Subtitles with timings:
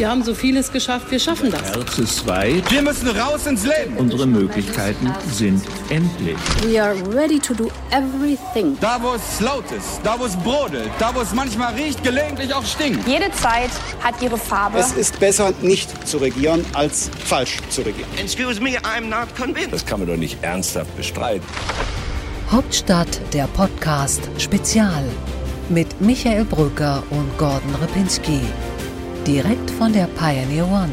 [0.00, 1.60] Wir haben so vieles geschafft, wir schaffen das.
[1.60, 2.70] Herz ist weit.
[2.70, 3.98] Wir müssen raus ins Leben.
[3.98, 6.38] Unsere Möglichkeiten sind endlich.
[6.64, 8.78] We are ready to do everything.
[8.80, 12.54] Da, wo es laut ist, da, wo es brodelt, da, wo es manchmal riecht, gelegentlich
[12.54, 13.06] auch stinkt.
[13.06, 13.68] Jede Zeit
[14.02, 14.78] hat ihre Farbe.
[14.78, 18.08] Es ist besser, nicht zu regieren, als falsch zu regieren.
[18.16, 19.74] Excuse me, I'm not convinced.
[19.74, 21.44] Das kann man doch nicht ernsthaft bestreiten.
[22.50, 25.04] Hauptstadt der Podcast Spezial
[25.68, 28.40] mit Michael Brücker und Gordon Ripinski.
[29.26, 30.88] Direkt von der Pioneer One.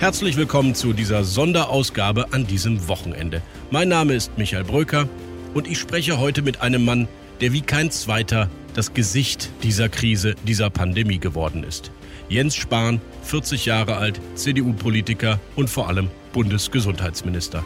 [0.00, 3.42] Herzlich willkommen zu dieser Sonderausgabe an diesem Wochenende.
[3.70, 5.08] Mein Name ist Michael Bröker
[5.54, 7.06] und ich spreche heute mit einem Mann,
[7.40, 11.92] der wie kein zweiter das Gesicht dieser Krise, dieser Pandemie geworden ist.
[12.28, 17.64] Jens Spahn, 40 Jahre alt, CDU-Politiker und vor allem Bundesgesundheitsminister.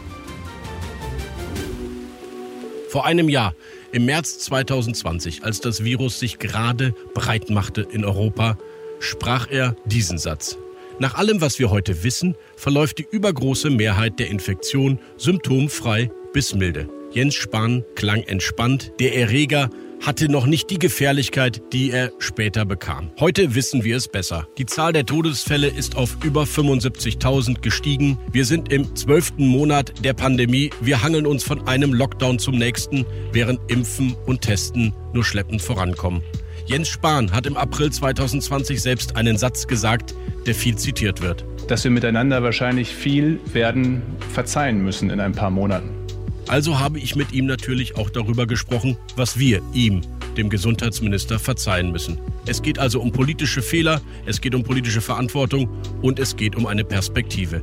[2.89, 3.55] Vor einem Jahr,
[3.91, 8.57] im März 2020, als das Virus sich gerade breit machte in Europa,
[8.99, 10.57] sprach er diesen Satz.
[10.99, 16.87] Nach allem, was wir heute wissen, verläuft die übergroße Mehrheit der Infektion symptomfrei bis milde.
[17.11, 19.69] Jens Spahn klang entspannt, der Erreger
[20.01, 23.11] hatte noch nicht die Gefährlichkeit, die er später bekam.
[23.19, 24.47] Heute wissen wir es besser.
[24.57, 28.17] Die Zahl der Todesfälle ist auf über 75.000 gestiegen.
[28.31, 30.71] Wir sind im zwölften Monat der Pandemie.
[30.81, 36.23] Wir hangeln uns von einem Lockdown zum nächsten, während Impfen und Testen nur schleppend vorankommen.
[36.65, 41.45] Jens Spahn hat im April 2020 selbst einen Satz gesagt, der viel zitiert wird.
[41.67, 44.01] Dass wir miteinander wahrscheinlich viel werden
[44.33, 46.00] verzeihen müssen in ein paar Monaten.
[46.47, 50.01] Also habe ich mit ihm natürlich auch darüber gesprochen, was wir ihm,
[50.37, 52.17] dem Gesundheitsminister, verzeihen müssen.
[52.45, 55.69] Es geht also um politische Fehler, es geht um politische Verantwortung
[56.01, 57.61] und es geht um eine Perspektive.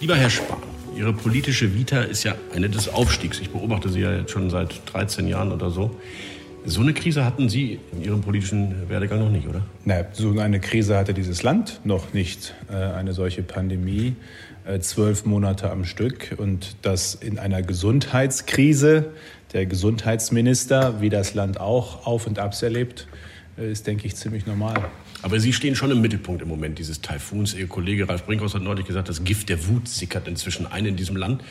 [0.00, 0.58] Lieber Herr Spahn,
[0.96, 3.40] Ihre politische Vita ist ja eine des Aufstiegs.
[3.40, 5.94] Ich beobachte Sie ja jetzt schon seit 13 Jahren oder so.
[6.64, 9.62] So eine Krise hatten Sie in Ihrem politischen Werdegang noch nicht, oder?
[9.84, 12.54] Na, so eine Krise hatte dieses Land noch nicht.
[12.70, 14.16] Äh, eine solche Pandemie,
[14.80, 16.34] zwölf Monate am Stück.
[16.38, 19.12] Und das in einer Gesundheitskrise.
[19.52, 23.06] Der Gesundheitsminister, wie das Land auch auf und abs erlebt,
[23.58, 24.90] äh, ist, denke ich, ziemlich normal.
[25.22, 27.54] Aber Sie stehen schon im Mittelpunkt im Moment dieses Taifuns.
[27.54, 30.96] Ihr Kollege Ralf Brinkhaus hat neulich gesagt, das Gift der Wut sickert inzwischen ein in
[30.96, 31.42] diesem Land.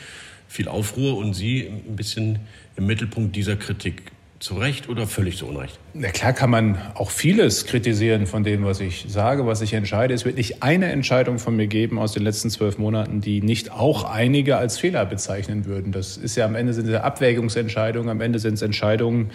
[0.48, 2.38] Viel Aufruhr und Sie ein bisschen
[2.76, 4.12] im Mittelpunkt dieser Kritik.
[4.38, 5.78] Zu Recht oder völlig zu Unrecht?
[5.94, 10.12] Na klar kann man auch vieles kritisieren von dem, was ich sage, was ich entscheide.
[10.12, 13.72] Es wird nicht eine Entscheidung von mir geben aus den letzten zwölf Monaten, die nicht
[13.72, 15.90] auch einige als Fehler bezeichnen würden.
[15.90, 19.30] Das ist ja am Ende sind es Abwägungsentscheidungen, am Ende sind es Entscheidungen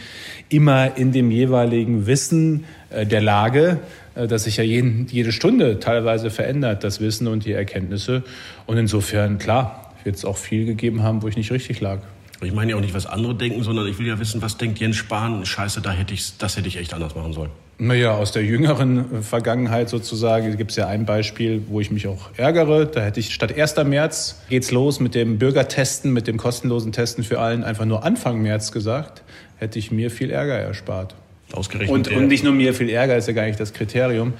[0.49, 3.79] immer in dem jeweiligen Wissen äh, der Lage,
[4.13, 8.21] äh, das sich ja jeden, jede Stunde teilweise verändert, das Wissen und die Erkenntnisse.
[8.67, 12.01] Und insofern, klar, wird es auch viel gegeben haben, wo ich nicht richtig lag.
[12.43, 14.79] Ich meine ja auch nicht, was andere denken, sondern ich will ja wissen, was denkt
[14.79, 15.45] Jens Spahn?
[15.45, 17.51] Scheiße, da hätte ich, das hätte ich echt anders machen sollen.
[17.77, 22.29] Naja, aus der jüngeren Vergangenheit sozusagen gibt es ja ein Beispiel, wo ich mich auch
[22.37, 22.85] ärgere.
[22.85, 23.75] Da hätte ich statt 1.
[23.85, 28.41] März geht's los mit dem Bürgertesten, mit dem kostenlosen Testen für allen einfach nur Anfang
[28.41, 29.23] März gesagt,
[29.57, 31.15] hätte ich mir viel Ärger erspart.
[31.53, 31.91] Ausgerechnet.
[31.91, 34.33] Und, und nicht nur mir viel Ärger ist ja gar nicht das Kriterium.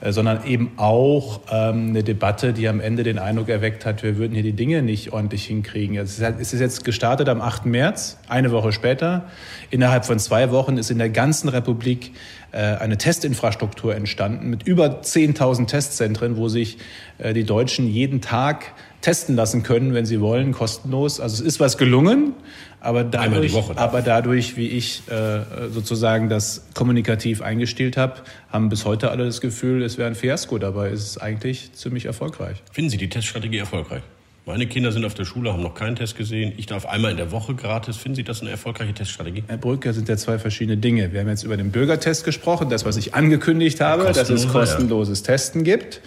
[0.00, 4.16] Äh, sondern eben auch ähm, eine Debatte, die am Ende den Eindruck erweckt hat, wir
[4.16, 5.96] würden hier die Dinge nicht ordentlich hinkriegen.
[5.96, 7.66] Es ist jetzt gestartet am 8.
[7.66, 9.26] März, eine Woche später.
[9.70, 12.12] Innerhalb von zwei Wochen ist in der ganzen Republik
[12.52, 16.78] äh, eine Testinfrastruktur entstanden mit über 10.000 Testzentren, wo sich
[17.18, 21.20] äh, die Deutschen jeden Tag testen lassen können, wenn sie wollen, kostenlos.
[21.20, 22.34] Also es ist was gelungen,
[22.80, 28.16] aber dadurch, aber dadurch wie ich äh, sozusagen das kommunikativ eingestielt habe,
[28.50, 30.58] haben bis heute alle das Gefühl, es wäre ein Fiasko.
[30.58, 32.62] Dabei ist es eigentlich ziemlich erfolgreich.
[32.72, 34.02] Finden Sie die Teststrategie erfolgreich?
[34.46, 36.54] Meine Kinder sind auf der Schule, haben noch keinen Test gesehen.
[36.56, 37.96] Ich darf einmal in der Woche gratis.
[37.98, 39.44] Finden Sie das eine erfolgreiche Teststrategie?
[39.46, 41.12] Herr Brücker, sind ja zwei verschiedene Dinge.
[41.12, 45.20] Wir haben jetzt über den Bürgertest gesprochen, das, was ich angekündigt habe, dass es kostenloses
[45.20, 45.26] ja.
[45.26, 46.00] Testen gibt.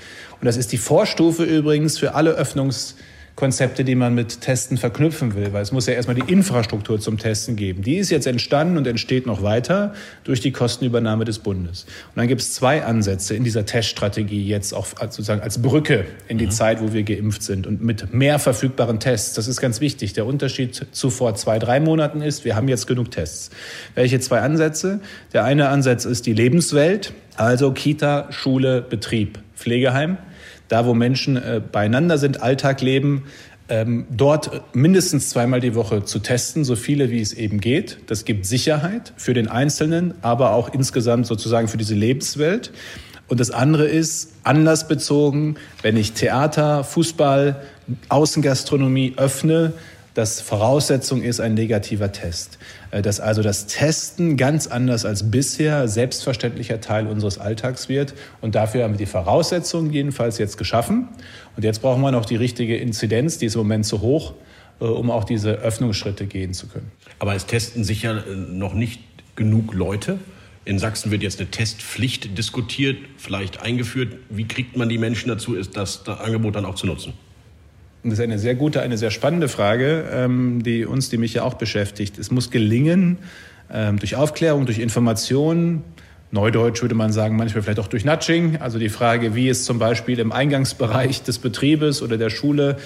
[0.44, 5.54] Und das ist die Vorstufe übrigens für alle Öffnungskonzepte, die man mit Testen verknüpfen will,
[5.54, 7.82] weil es muss ja erstmal die Infrastruktur zum Testen geben.
[7.82, 9.94] Die ist jetzt entstanden und entsteht noch weiter
[10.26, 11.86] durch die Kostenübernahme des Bundes.
[12.10, 16.38] Und dann gibt es zwei Ansätze in dieser Teststrategie jetzt auch sozusagen als Brücke in
[16.38, 16.52] die mhm.
[16.52, 19.36] Zeit, wo wir geimpft sind und mit mehr verfügbaren Tests.
[19.36, 20.12] Das ist ganz wichtig.
[20.12, 23.50] Der Unterschied zu vor zwei, drei Monaten ist, wir haben jetzt genug Tests.
[23.96, 25.00] Welche zwei Ansätze?
[25.32, 30.18] Der eine Ansatz ist die Lebenswelt, also Kita, Schule, Betrieb, Pflegeheim
[30.74, 33.26] da wo Menschen äh, beieinander sind, Alltag leben,
[33.70, 38.00] ähm, dort mindestens zweimal die Woche zu testen, so viele wie es eben geht.
[38.08, 42.72] Das gibt Sicherheit für den Einzelnen, aber auch insgesamt sozusagen für diese Lebenswelt.
[43.28, 47.62] Und das andere ist anlassbezogen, wenn ich Theater, Fußball,
[48.10, 49.74] Außengastronomie öffne,
[50.14, 52.60] dass Voraussetzung ist ein negativer Test.
[52.94, 58.14] Äh, dass also das Testen ganz anders als bisher selbstverständlicher Teil unseres Alltags wird.
[58.42, 61.10] Und dafür haben wir die Voraussetzungen jedenfalls jetzt geschaffen.
[61.56, 64.34] Und jetzt brauchen wir noch die richtige Inzidenz, die ist im Moment zu hoch,
[64.80, 66.92] äh, um auch diese Öffnungsschritte gehen zu können.
[67.20, 69.02] Aber es testen sich ja äh, noch nicht
[69.36, 70.20] genug Leute.
[70.66, 74.16] In Sachsen wird jetzt eine Testpflicht diskutiert, vielleicht eingeführt.
[74.30, 77.14] Wie kriegt man die Menschen dazu, das Angebot dann auch zu nutzen?
[78.04, 81.44] Das ist eine sehr gute, eine sehr spannende Frage, ähm, die uns, die mich ja
[81.44, 82.20] auch beschäftigt.
[82.20, 83.18] Es muss gelingen,
[83.72, 85.84] ähm, durch Aufklärung, durch Information,
[86.32, 89.80] Neudeutsch würde man sagen, manchmal vielleicht auch durch Nudging, also die Frage, wie es zum
[89.80, 92.78] Beispiel im Eingangsbereich des Betriebes oder der Schule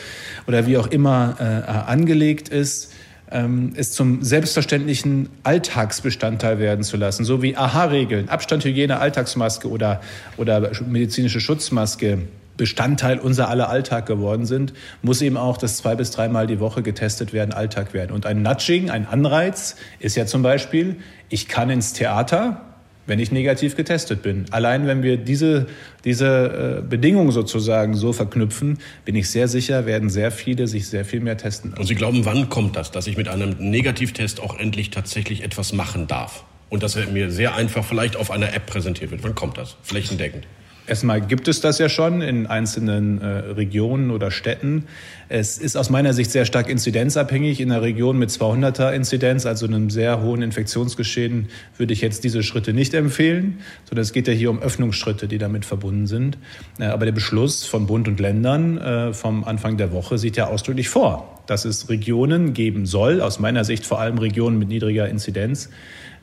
[0.48, 1.44] oder wie auch immer äh,
[1.90, 2.94] angelegt ist,
[3.31, 10.02] ähm, es zum selbstverständlichen Alltagsbestandteil werden zu lassen, so wie AHA-Regeln, Abstand, Hygiene, Alltagsmaske oder,
[10.38, 12.19] oder medizinische Schutzmaske
[12.57, 16.81] Bestandteil unser aller Alltag geworden sind, muss eben auch das zwei bis dreimal die Woche
[16.81, 18.12] getestet werden, Alltag werden.
[18.12, 20.98] Und ein Nudging, ein Anreiz ist ja zum Beispiel,
[21.30, 22.63] ich kann ins Theater,
[23.07, 24.45] wenn ich negativ getestet bin.
[24.51, 25.68] Allein wenn wir diese,
[26.04, 31.06] diese äh, Bedingungen sozusagen so verknüpfen, bin ich sehr sicher, werden sehr viele sich sehr
[31.06, 31.74] viel mehr testen.
[31.74, 35.74] Und Sie glauben, wann kommt das, dass ich mit einem Negativtest auch endlich tatsächlich etwas
[35.74, 36.44] machen darf?
[36.69, 39.24] Und dass er mir sehr einfach vielleicht auf einer App präsentiert wird.
[39.24, 39.77] Wann kommt das?
[39.83, 40.45] Flächendeckend?
[40.88, 44.86] Erstmal gibt es das ja schon in einzelnen äh, Regionen oder Städten.
[45.28, 47.60] Es ist aus meiner Sicht sehr stark inzidenzabhängig.
[47.60, 52.42] In einer Region mit 200er Inzidenz, also einem sehr hohen Infektionsgeschehen, würde ich jetzt diese
[52.42, 56.38] Schritte nicht empfehlen, sondern es geht ja hier um Öffnungsschritte, die damit verbunden sind.
[56.80, 60.48] Äh, aber der Beschluss von Bund und Ländern äh, vom Anfang der Woche sieht ja
[60.48, 65.10] ausdrücklich vor, dass es Regionen geben soll, aus meiner Sicht vor allem Regionen mit niedriger
[65.10, 65.69] Inzidenz,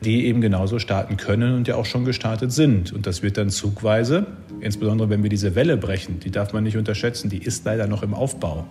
[0.01, 2.91] die eben genauso starten können und ja auch schon gestartet sind.
[2.91, 4.27] Und das wird dann zugweise,
[4.59, 8.03] insbesondere wenn wir diese Welle brechen, die darf man nicht unterschätzen, die ist leider noch
[8.03, 8.65] im Aufbau.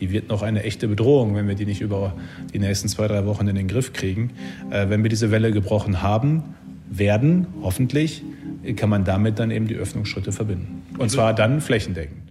[0.00, 2.14] Die wird noch eine echte Bedrohung, wenn wir die nicht über
[2.52, 4.30] die nächsten zwei, drei Wochen in den Griff kriegen.
[4.70, 6.42] Äh, wenn wir diese Welle gebrochen haben,
[6.88, 8.22] werden, hoffentlich,
[8.76, 10.82] kann man damit dann eben die Öffnungsschritte verbinden.
[10.98, 12.25] Und zwar dann flächendeckend.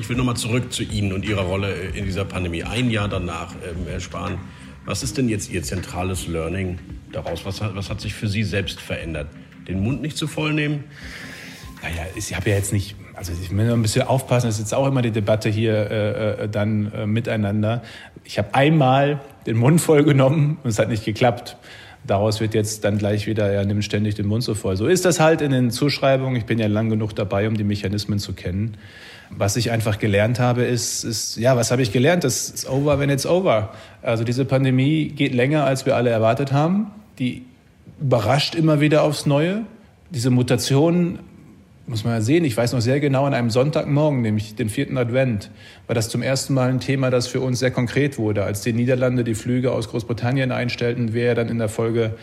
[0.00, 2.64] Ich will nochmal zurück zu Ihnen und Ihrer Rolle in dieser Pandemie.
[2.64, 4.38] Ein Jahr danach, ähm, Herr Spahn,
[4.86, 6.78] was ist denn jetzt Ihr zentrales Learning
[7.12, 7.44] daraus?
[7.44, 9.28] Was hat, was hat sich für Sie selbst verändert?
[9.68, 10.84] Den Mund nicht zu voll nehmen?
[11.82, 14.74] Naja, ich habe ja jetzt nicht, also ich muss ein bisschen aufpassen, das ist jetzt
[14.74, 17.82] auch immer die Debatte hier äh, äh, dann äh, miteinander.
[18.24, 21.56] Ich habe einmal den Mund voll genommen und es hat nicht geklappt.
[22.06, 24.76] Daraus wird jetzt dann gleich wieder, er nimmt ständig den Mund so voll.
[24.76, 26.36] So ist das halt in den Zuschreibungen.
[26.36, 28.78] Ich bin ja lang genug dabei, um die Mechanismen zu kennen.
[29.30, 32.24] Was ich einfach gelernt habe, ist, ist ja, was habe ich gelernt?
[32.24, 33.70] Das ist over when it's over.
[34.02, 36.88] Also diese Pandemie geht länger, als wir alle erwartet haben.
[37.18, 37.44] Die
[38.00, 39.62] überrascht immer wieder aufs Neue.
[40.10, 41.20] Diese Mutation
[41.86, 42.44] muss man ja sehen.
[42.44, 45.50] Ich weiß noch sehr genau, an einem Sonntagmorgen, nämlich den vierten Advent,
[45.86, 48.44] war das zum ersten Mal ein Thema, das für uns sehr konkret wurde.
[48.44, 52.14] Als die Niederlande die Flüge aus Großbritannien einstellten, wäre dann in der Folge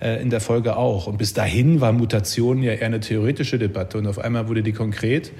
[0.00, 1.06] äh, in der Folge auch.
[1.06, 4.72] Und bis dahin war Mutation ja eher eine theoretische Debatte und auf einmal wurde die
[4.72, 5.32] konkret.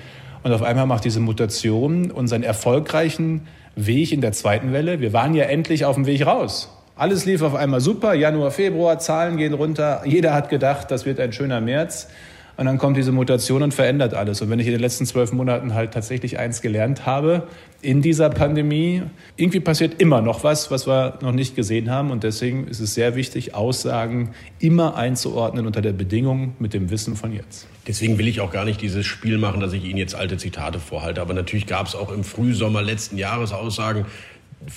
[0.46, 5.00] Und auf einmal macht diese Mutation unseren erfolgreichen Weg in der zweiten Welle.
[5.00, 6.70] Wir waren ja endlich auf dem Weg raus.
[6.94, 8.14] Alles lief auf einmal super.
[8.14, 10.02] Januar, Februar, Zahlen gehen runter.
[10.04, 12.06] Jeder hat gedacht, das wird ein schöner März.
[12.56, 14.40] Und dann kommt diese Mutation und verändert alles.
[14.40, 17.46] Und wenn ich in den letzten zwölf Monaten halt tatsächlich eins gelernt habe,
[17.82, 19.02] in dieser Pandemie,
[19.36, 22.10] irgendwie passiert immer noch was, was wir noch nicht gesehen haben.
[22.10, 27.14] Und deswegen ist es sehr wichtig, Aussagen immer einzuordnen unter der Bedingung mit dem Wissen
[27.14, 27.66] von jetzt.
[27.86, 30.80] Deswegen will ich auch gar nicht dieses Spiel machen, dass ich Ihnen jetzt alte Zitate
[30.80, 31.20] vorhalte.
[31.20, 34.06] Aber natürlich gab es auch im Frühsommer letzten Jahres Aussagen,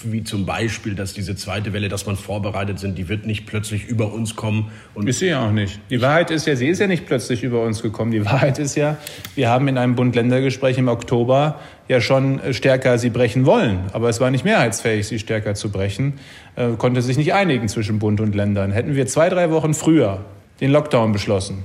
[0.04, 3.88] wie zum Beispiel, dass diese zweite Welle, dass man vorbereitet sind, die wird nicht plötzlich
[3.88, 4.72] über uns kommen.
[4.94, 5.80] Und ist sie auch nicht.
[5.90, 8.12] Die Wahrheit ist ja, sie ist ja nicht plötzlich über uns gekommen.
[8.12, 8.98] Die Wahrheit ist ja,
[9.36, 13.80] wir haben in einem Bund-Länder-Gespräch im Oktober ja schon stärker sie brechen wollen.
[13.94, 16.14] Aber es war nicht mehrheitsfähig, sie stärker zu brechen.
[16.56, 18.72] Äh, konnte sich nicht einigen zwischen Bund und Ländern.
[18.72, 20.26] Hätten wir zwei, drei Wochen früher
[20.60, 21.64] den Lockdown beschlossen,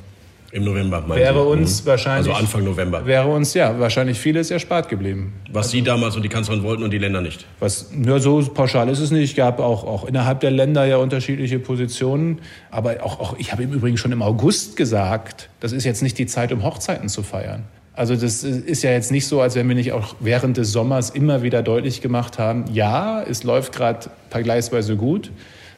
[0.55, 1.49] im November, Wäre Sie?
[1.49, 1.89] uns mhm.
[1.89, 2.29] wahrscheinlich.
[2.33, 3.05] Also Anfang November.
[3.05, 5.33] Wäre uns, ja, wahrscheinlich vieles erspart geblieben.
[5.51, 7.45] Was Sie damals und die Kanzlerin wollten und die Länder nicht?
[7.59, 9.31] Was, nur so pauschal ist es nicht.
[9.31, 12.41] Es gab auch, auch innerhalb der Länder ja unterschiedliche Positionen.
[12.71, 16.17] Aber auch, auch ich habe im Übrigen schon im August gesagt, das ist jetzt nicht
[16.19, 17.65] die Zeit, um Hochzeiten zu feiern.
[17.93, 21.11] Also das ist ja jetzt nicht so, als wenn wir nicht auch während des Sommers
[21.11, 25.33] immer wieder deutlich gemacht haben, ja, es läuft gerade vergleichsweise gut.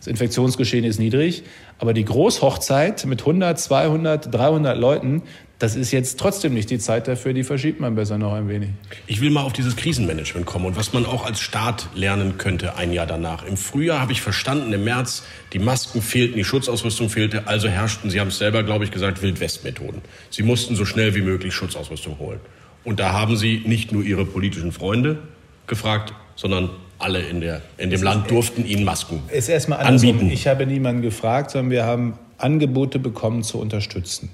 [0.07, 1.43] Das Infektionsgeschehen ist niedrig,
[1.81, 5.23] aber die Großhochzeit mit 100, 200, 300 Leuten,
[5.59, 8.69] das ist jetzt trotzdem nicht die Zeit dafür, die verschiebt man besser noch ein wenig.
[9.09, 12.77] Ich will mal auf dieses Krisenmanagement kommen und was man auch als Staat lernen könnte
[12.77, 13.45] ein Jahr danach.
[13.45, 18.09] Im Frühjahr habe ich verstanden, im März, die Masken fehlten, die Schutzausrüstung fehlte, also herrschten,
[18.09, 20.03] Sie haben es selber, glaube ich, gesagt, Wildwestmethoden.
[20.31, 22.39] Sie mussten so schnell wie möglich Schutzausrüstung holen.
[22.85, 25.19] Und da haben Sie nicht nur Ihre politischen Freunde
[25.67, 30.31] gefragt, sondern alle in, der, in dem Land durften ihnen Masken ist erstmal anbieten.
[30.31, 34.31] Ich habe niemanden gefragt, sondern wir haben Angebote bekommen zu unterstützen.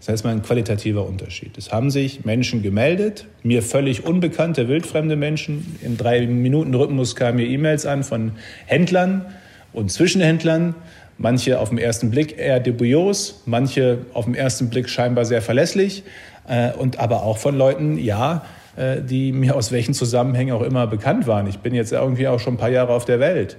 [0.00, 1.56] Das heißt mal ein qualitativer Unterschied.
[1.56, 5.78] Es haben sich Menschen gemeldet, mir völlig unbekannte, wildfremde Menschen.
[5.80, 8.32] In drei Minuten Rhythmus kamen mir E-Mails an von
[8.66, 9.24] Händlern
[9.72, 10.74] und Zwischenhändlern.
[11.16, 16.02] Manche auf den ersten Blick eher dubios, manche auf den ersten Blick scheinbar sehr verlässlich.
[16.46, 18.44] Äh, und aber auch von Leuten, ja,
[18.76, 21.46] die mir aus welchen Zusammenhängen auch immer bekannt waren.
[21.46, 23.56] Ich bin jetzt irgendwie auch schon ein paar Jahre auf der Welt.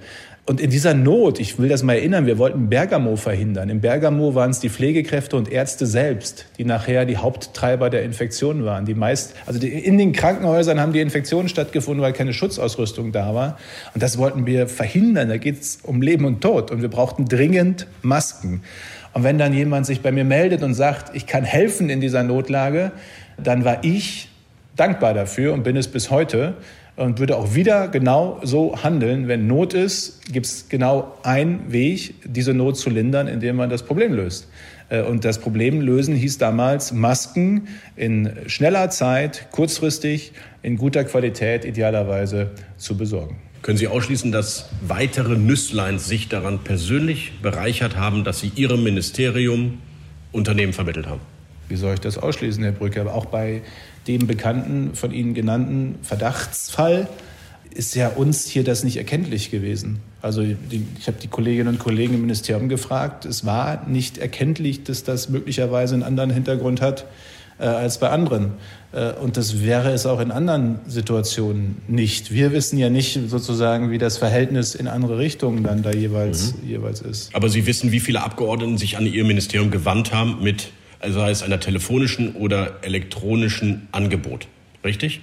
[0.48, 3.68] Und in dieser Not, ich will das mal erinnern, wir wollten Bergamo verhindern.
[3.68, 8.64] In Bergamo waren es die Pflegekräfte und Ärzte selbst, die nachher die Haupttreiber der Infektion
[8.64, 8.86] waren.
[8.86, 13.34] Die meist, also die, in den Krankenhäusern haben die Infektionen stattgefunden, weil keine Schutzausrüstung da
[13.34, 13.58] war.
[13.92, 15.30] Und das wollten wir verhindern.
[15.30, 16.70] Da geht es um Leben und Tod.
[16.70, 18.62] Und wir brauchten dringend Masken.
[19.14, 22.22] Und wenn dann jemand sich bei mir meldet und sagt, ich kann helfen in dieser
[22.22, 22.92] Notlage,
[23.36, 24.28] dann war ich
[24.76, 26.54] dankbar dafür und bin es bis heute
[26.96, 29.28] und würde auch wieder genau so handeln.
[29.28, 33.82] Wenn Not ist, gibt es genau einen Weg, diese Not zu lindern, indem man das
[33.82, 34.48] Problem löst.
[34.88, 41.64] Äh, und das Problem lösen hieß damals, Masken in schneller Zeit, kurzfristig, in guter Qualität
[41.64, 43.36] idealerweise zu besorgen.
[43.62, 49.78] Können Sie ausschließen, dass weitere Nüssleins sich daran persönlich bereichert haben, dass Sie Ihrem Ministerium
[50.32, 51.20] Unternehmen vermittelt haben?
[51.68, 53.00] Wie soll ich das ausschließen, Herr Brücke?
[53.00, 53.62] Aber auch bei
[54.08, 57.08] dem bekannten, von Ihnen genannten Verdachtsfall
[57.76, 60.00] ist ja uns hier das nicht erkenntlich gewesen.
[60.22, 63.26] Also die, ich habe die Kolleginnen und Kollegen im Ministerium gefragt.
[63.26, 67.04] Es war nicht erkenntlich, dass das möglicherweise einen anderen Hintergrund hat
[67.58, 68.52] äh, als bei anderen.
[68.92, 72.32] Äh, und das wäre es auch in anderen Situationen nicht.
[72.32, 76.68] Wir wissen ja nicht sozusagen, wie das Verhältnis in andere Richtungen dann da jeweils, mhm.
[76.68, 77.34] jeweils ist.
[77.34, 81.30] Aber Sie wissen, wie viele Abgeordneten sich an Ihr Ministerium gewandt haben mit also sei
[81.30, 84.48] es einer telefonischen oder elektronischen Angebot.
[84.84, 85.20] Richtig?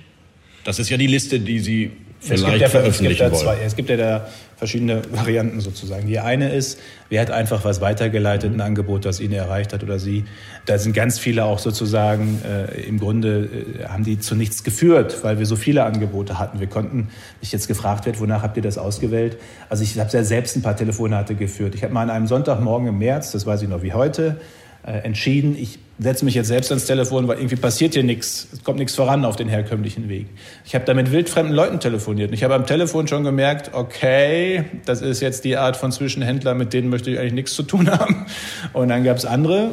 [0.63, 1.91] Das ist ja die Liste, die Sie
[2.23, 3.59] vielleicht ja, veröffentlichen es wollen.
[3.65, 6.07] Es gibt ja da verschiedene Varianten sozusagen.
[6.07, 9.99] Die eine ist, wer hat einfach was weitergeleitet, ein Angebot, das ihn erreicht hat oder
[9.99, 10.23] sie.
[10.65, 13.49] Da sind ganz viele auch sozusagen, äh, im Grunde
[13.81, 16.59] äh, haben die zu nichts geführt, weil wir so viele Angebote hatten.
[16.59, 17.09] Wir konnten,
[17.41, 19.37] ich jetzt gefragt wird, wonach habt ihr das ausgewählt?
[19.69, 21.75] Also ich habe ja selbst ein paar Telefonate geführt.
[21.75, 24.39] Ich habe mal an einem Sonntagmorgen im März, das weiß ich noch wie heute,
[24.83, 28.79] entschieden, ich setze mich jetzt selbst ans Telefon, weil irgendwie passiert hier nichts, es kommt
[28.79, 30.27] nichts voran auf den herkömmlichen Weg.
[30.65, 34.65] Ich habe da mit wildfremden Leuten telefoniert und ich habe am Telefon schon gemerkt, okay,
[34.85, 37.89] das ist jetzt die Art von Zwischenhändler, mit denen möchte ich eigentlich nichts zu tun
[37.99, 38.25] haben.
[38.73, 39.71] Und dann gab es andere,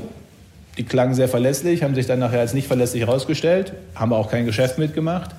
[0.79, 4.47] die klangen sehr verlässlich, haben sich dann nachher als nicht verlässlich herausgestellt, haben auch kein
[4.47, 5.31] Geschäft mitgemacht.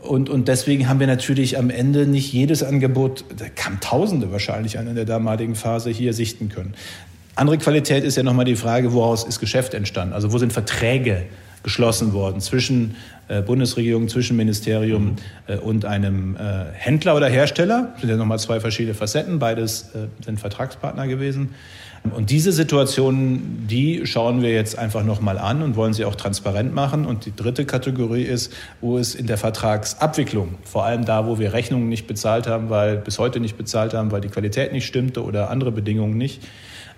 [0.00, 4.78] Und, und deswegen haben wir natürlich am Ende nicht jedes Angebot, da kamen Tausende wahrscheinlich
[4.78, 6.74] an in der damaligen Phase hier sichten können.
[7.38, 10.12] Andere Qualität ist ja nochmal die Frage, woraus ist Geschäft entstanden?
[10.12, 11.26] Also wo sind Verträge
[11.62, 12.96] geschlossen worden zwischen
[13.28, 15.14] äh, Bundesregierung, zwischen Ministerium
[15.46, 17.90] äh, und einem äh, Händler oder Hersteller?
[17.92, 19.38] Das sind ja nochmal zwei verschiedene Facetten.
[19.38, 19.92] Beides
[20.24, 21.50] sind Vertragspartner gewesen.
[22.12, 26.74] Und diese Situationen, die schauen wir jetzt einfach nochmal an und wollen sie auch transparent
[26.74, 27.06] machen.
[27.06, 31.52] Und die dritte Kategorie ist, wo es in der Vertragsabwicklung, vor allem da, wo wir
[31.52, 35.22] Rechnungen nicht bezahlt haben, weil bis heute nicht bezahlt haben, weil die Qualität nicht stimmte
[35.22, 36.42] oder andere Bedingungen nicht,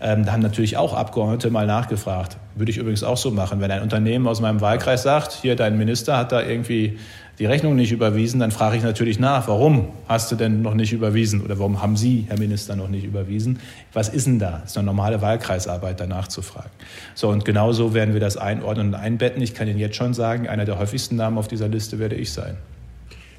[0.00, 2.38] ähm, da haben natürlich auch Abgeordnete mal nachgefragt.
[2.54, 3.61] Würde ich übrigens auch so machen.
[3.61, 6.99] Wenn ein Unternehmen aus meinem Wahlkreis sagt, hier dein Minister hat da irgendwie
[7.38, 10.92] die Rechnung nicht überwiesen, dann frage ich natürlich nach, warum hast du denn noch nicht
[10.92, 13.61] überwiesen oder warum haben Sie, Herr Minister, noch nicht überwiesen?
[13.92, 14.61] Was ist denn da?
[14.61, 16.71] Das ist eine normale Wahlkreisarbeit, danach zu fragen.
[17.14, 19.42] So, und genauso werden wir das einordnen und einbetten.
[19.42, 22.33] Ich kann Ihnen jetzt schon sagen, einer der häufigsten Namen auf dieser Liste werde ich
[22.33, 22.57] sein.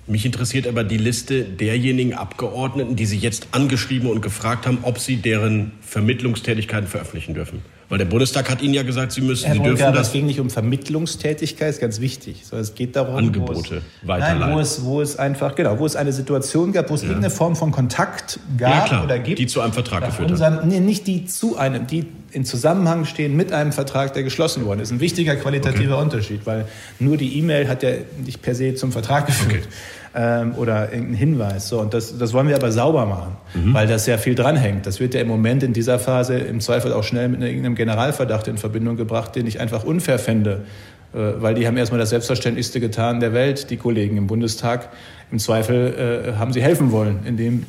[0.07, 4.99] Mich interessiert aber die Liste derjenigen Abgeordneten, die Sie jetzt angeschrieben und gefragt haben, ob
[4.99, 7.61] Sie deren Vermittlungstätigkeiten veröffentlichen dürfen.
[7.91, 10.07] Weil der Bundestag hat Ihnen ja gesagt, Sie müssen, Herr Sie dürfen Brunker, das.
[10.07, 12.45] Es ging nicht um Vermittlungstätigkeit, ist ganz wichtig.
[12.45, 15.85] Sondern es geht darum, Angebote wo es, nein, wo es, wo es einfach, genau, wo
[15.85, 17.09] es eine Situation gab, wo es ja.
[17.09, 19.39] irgendeine Form von Kontakt gab ja, klar, oder gibt.
[19.39, 20.69] Die zu einem Vertrag geführt haben.
[20.69, 24.79] Nee, nicht die zu einem, die in Zusammenhang stehen mit einem Vertrag, der geschlossen worden
[24.79, 24.91] ist.
[24.91, 26.03] Ein wichtiger qualitativer okay.
[26.03, 27.89] Unterschied, weil nur die E-Mail hat ja
[28.25, 29.63] nicht per se zum Vertrag geführt.
[29.67, 31.69] Okay ähm, oder irgendein Hinweis.
[31.69, 33.73] So, und das, das wollen wir aber sauber machen, mhm.
[33.73, 34.85] weil das ja viel dranhängt.
[34.85, 38.47] Das wird ja im Moment in dieser Phase im Zweifel auch schnell mit irgendeinem Generalverdacht
[38.47, 40.61] in Verbindung gebracht, den ich einfach unfair fände.
[41.13, 44.89] Äh, weil die haben erstmal das Selbstverständlichste getan der Welt, die Kollegen im Bundestag.
[45.31, 47.65] Im Zweifel äh, haben sie helfen wollen, indem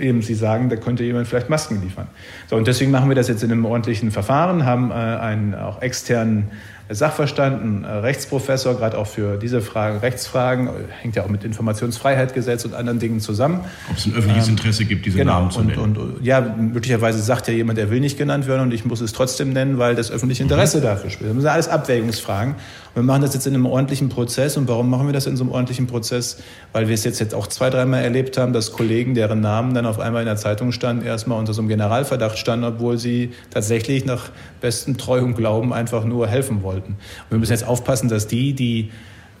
[0.00, 2.08] eben Sie sagen, da könnte jemand vielleicht Masken liefern.
[2.48, 5.82] So, und deswegen machen wir das jetzt in einem ordentlichen Verfahren, haben äh, einen auch
[5.82, 6.50] externen
[6.90, 10.68] Sachverstand, ein Rechtsprofessor, gerade auch für diese Fragen, Rechtsfragen,
[11.00, 13.64] hängt ja auch mit Informationsfreiheitsgesetz und anderen Dingen zusammen.
[13.90, 15.38] Ob es ein öffentliches ähm, Interesse gibt, diese genau.
[15.38, 15.78] Namen zu nennen.
[15.78, 19.00] Und, und ja, möglicherweise sagt ja jemand, er will nicht genannt werden und ich muss
[19.00, 20.82] es trotzdem nennen, weil das öffentliche Interesse mhm.
[20.82, 21.30] dafür spielt.
[21.30, 22.54] Das sind alles Abwägungsfragen.
[22.94, 24.56] Wir machen das jetzt in einem ordentlichen Prozess.
[24.56, 26.38] Und warum machen wir das in so einem ordentlichen Prozess?
[26.72, 29.84] Weil wir es jetzt, jetzt auch zwei, dreimal erlebt haben, dass Kollegen, deren Namen dann
[29.84, 34.04] auf einmal in der Zeitung standen, erstmal unter so einem Generalverdacht standen, obwohl sie tatsächlich
[34.04, 36.92] nach bestem Treu und Glauben einfach nur helfen wollten.
[36.92, 38.90] Und wir müssen jetzt aufpassen, dass die, die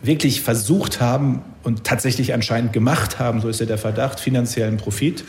[0.02, 5.24] wirklich versucht haben und tatsächlich anscheinend gemacht haben, so ist ja der Verdacht, finanziellen Profit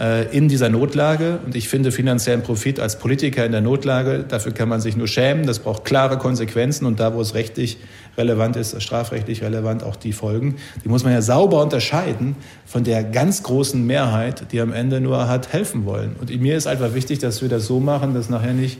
[0.00, 1.40] äh, in dieser Notlage.
[1.44, 5.06] Und ich finde finanziellen Profit als Politiker in der Notlage, dafür kann man sich nur
[5.06, 5.46] schämen.
[5.46, 7.76] Das braucht klare Konsequenzen und da, wo es rechtlich
[8.16, 10.56] relevant ist, strafrechtlich relevant, auch die Folgen.
[10.84, 15.28] Die muss man ja sauber unterscheiden von der ganz großen Mehrheit, die am Ende nur
[15.28, 16.16] hat helfen wollen.
[16.18, 18.78] Und mir ist einfach wichtig, dass wir das so machen, dass nachher nicht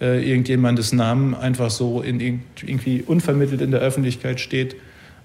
[0.00, 2.20] äh, irgendjemandes Namen einfach so in,
[2.64, 4.76] irgendwie unvermittelt in der Öffentlichkeit steht,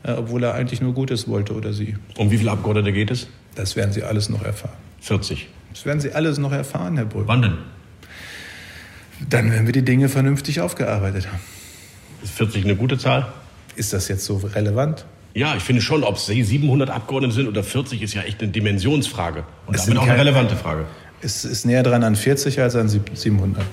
[0.03, 1.95] äh, obwohl er eigentlich nur Gutes wollte oder sie.
[2.17, 3.27] Um wie viele Abgeordnete geht es?
[3.53, 4.84] Das werden Sie alles noch erfahren.
[5.05, 5.47] 40.
[5.71, 7.27] Das werden Sie alles noch erfahren, Herr Brück.
[7.27, 7.57] Wann denn?
[9.29, 11.39] Dann, wenn wir die Dinge vernünftig aufgearbeitet haben.
[12.23, 13.31] Ist 40 eine gute Zahl?
[13.75, 15.05] Ist das jetzt so relevant?
[15.35, 18.51] Ja, ich finde schon, ob es 700 Abgeordnete sind oder 40, ist ja echt eine
[18.51, 19.43] Dimensionsfrage.
[19.67, 20.85] Und es damit auch eine relevante Frage.
[21.21, 23.63] Es ist näher dran an 40 als an 700.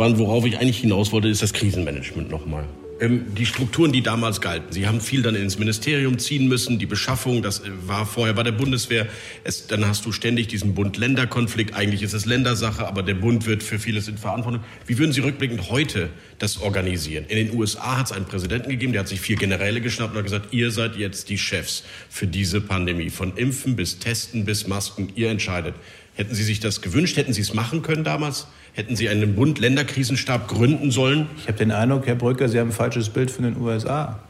[0.00, 2.64] Spannend, worauf ich eigentlich hinaus wollte, ist das Krisenmanagement nochmal.
[3.00, 4.72] Ähm, die Strukturen, die damals galten.
[4.72, 6.78] Sie haben viel dann ins Ministerium ziehen müssen.
[6.78, 9.06] Die Beschaffung, das äh, war vorher bei der Bundeswehr.
[9.44, 11.74] Es, dann hast du ständig diesen Bund-Länder-Konflikt.
[11.74, 14.64] Eigentlich ist es Ländersache, aber der Bund wird für vieles in Verantwortung.
[14.86, 17.26] Wie würden Sie rückblickend heute das organisieren?
[17.28, 20.16] In den USA hat es einen Präsidenten gegeben, der hat sich vier Generäle geschnappt und
[20.16, 23.10] hat gesagt, ihr seid jetzt die Chefs für diese Pandemie.
[23.10, 25.74] Von Impfen bis Testen bis Masken, ihr entscheidet.
[26.14, 27.16] Hätten Sie sich das gewünscht?
[27.16, 28.46] Hätten Sie es machen können damals?
[28.72, 31.26] Hätten Sie einen Bund-Länder-Krisenstab gründen sollen?
[31.38, 34.20] Ich habe den Eindruck, Herr Brücker, Sie haben ein falsches Bild von den USA.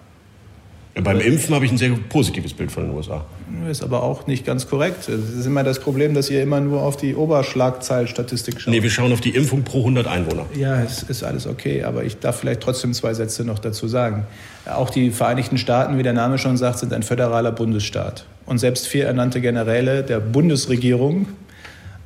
[0.96, 3.24] Ja, beim Impfen habe ich ein sehr positives Bild von den USA.
[3.68, 5.08] Ist aber auch nicht ganz korrekt.
[5.08, 8.72] Es ist immer das Problem, dass ihr immer nur auf die Oberschlagzeilstatistik schaut.
[8.72, 10.46] Nee, wir schauen auf die Impfung pro 100 Einwohner.
[10.56, 14.26] Ja, es ist alles okay, aber ich darf vielleicht trotzdem zwei Sätze noch dazu sagen.
[14.66, 18.26] Auch die Vereinigten Staaten, wie der Name schon sagt, sind ein föderaler Bundesstaat.
[18.46, 21.28] Und selbst vier ernannte Generäle der Bundesregierung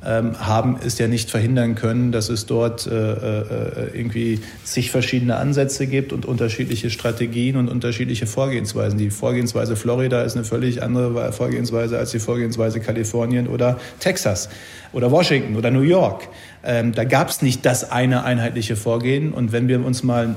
[0.05, 5.87] haben es ja nicht verhindern können, dass es dort äh, äh, irgendwie zig verschiedene Ansätze
[5.87, 8.99] gibt und unterschiedliche Strategien und unterschiedliche Vorgehensweisen.
[8.99, 14.49] Die Vorgehensweise Florida ist eine völlig andere Vorgehensweise als die Vorgehensweise Kalifornien oder Texas
[14.93, 16.27] oder Washington oder New York.
[16.63, 19.33] Ähm, da gab es nicht das eine einheitliche Vorgehen.
[19.33, 20.35] Und wenn wir uns mal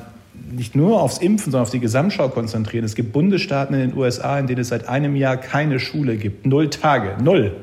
[0.51, 2.85] nicht nur aufs Impfen, sondern auf die Gesamtschau konzentrieren.
[2.85, 6.47] Es gibt Bundesstaaten in den USA, in denen es seit einem Jahr keine Schule gibt.
[6.47, 7.57] Null Tage, null.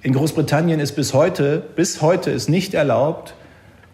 [0.00, 3.34] In Großbritannien ist bis heute, bis heute ist nicht erlaubt,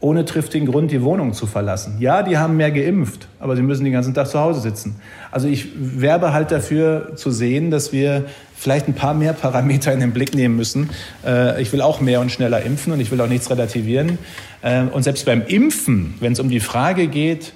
[0.00, 1.96] ohne triftigen Grund die Wohnung zu verlassen.
[1.98, 4.96] Ja, die haben mehr geimpft, aber sie müssen den ganzen Tag zu Hause sitzen.
[5.30, 10.00] Also ich werbe halt dafür zu sehen, dass wir vielleicht ein paar mehr Parameter in
[10.00, 10.90] den Blick nehmen müssen.
[11.24, 14.18] Äh, ich will auch mehr und schneller impfen und ich will auch nichts relativieren.
[14.60, 17.54] Äh, und selbst beim Impfen, wenn es um die Frage geht,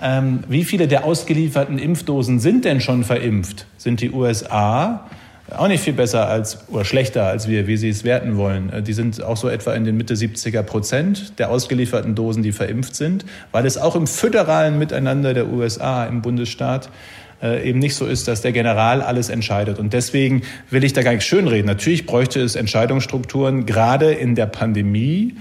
[0.00, 5.08] ähm, wie viele der ausgelieferten Impfdosen sind denn schon verimpft, sind die USA
[5.56, 8.70] auch nicht viel besser als oder schlechter als wir, wie Sie es werten wollen.
[8.70, 12.52] Äh, die sind auch so etwa in den Mitte 70er Prozent der ausgelieferten Dosen, die
[12.52, 16.90] verimpft sind, weil es auch im föderalen Miteinander der USA im Bundesstaat
[17.42, 19.78] äh, eben nicht so ist, dass der General alles entscheidet.
[19.78, 21.66] Und deswegen will ich da gar nicht schönreden.
[21.66, 25.36] Natürlich bräuchte es Entscheidungsstrukturen, gerade in der Pandemie,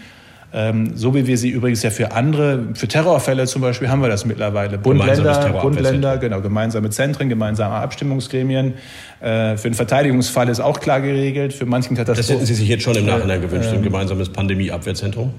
[0.95, 4.25] so wie wir sie übrigens ja für andere, für Terrorfälle zum Beispiel haben wir das
[4.25, 4.79] mittlerweile.
[4.79, 8.73] Bund, Länder, Bund, Länder, genau, gemeinsame Zentren, gemeinsame Abstimmungsgremien.
[9.19, 11.53] Äh, für einen Verteidigungsfall ist auch klar geregelt.
[11.53, 12.17] Für manchen Katastrophen.
[12.17, 15.33] Das hätten Sie sich jetzt schon im Nachhinein gewünscht, ein gemeinsames Pandemieabwehrzentrum?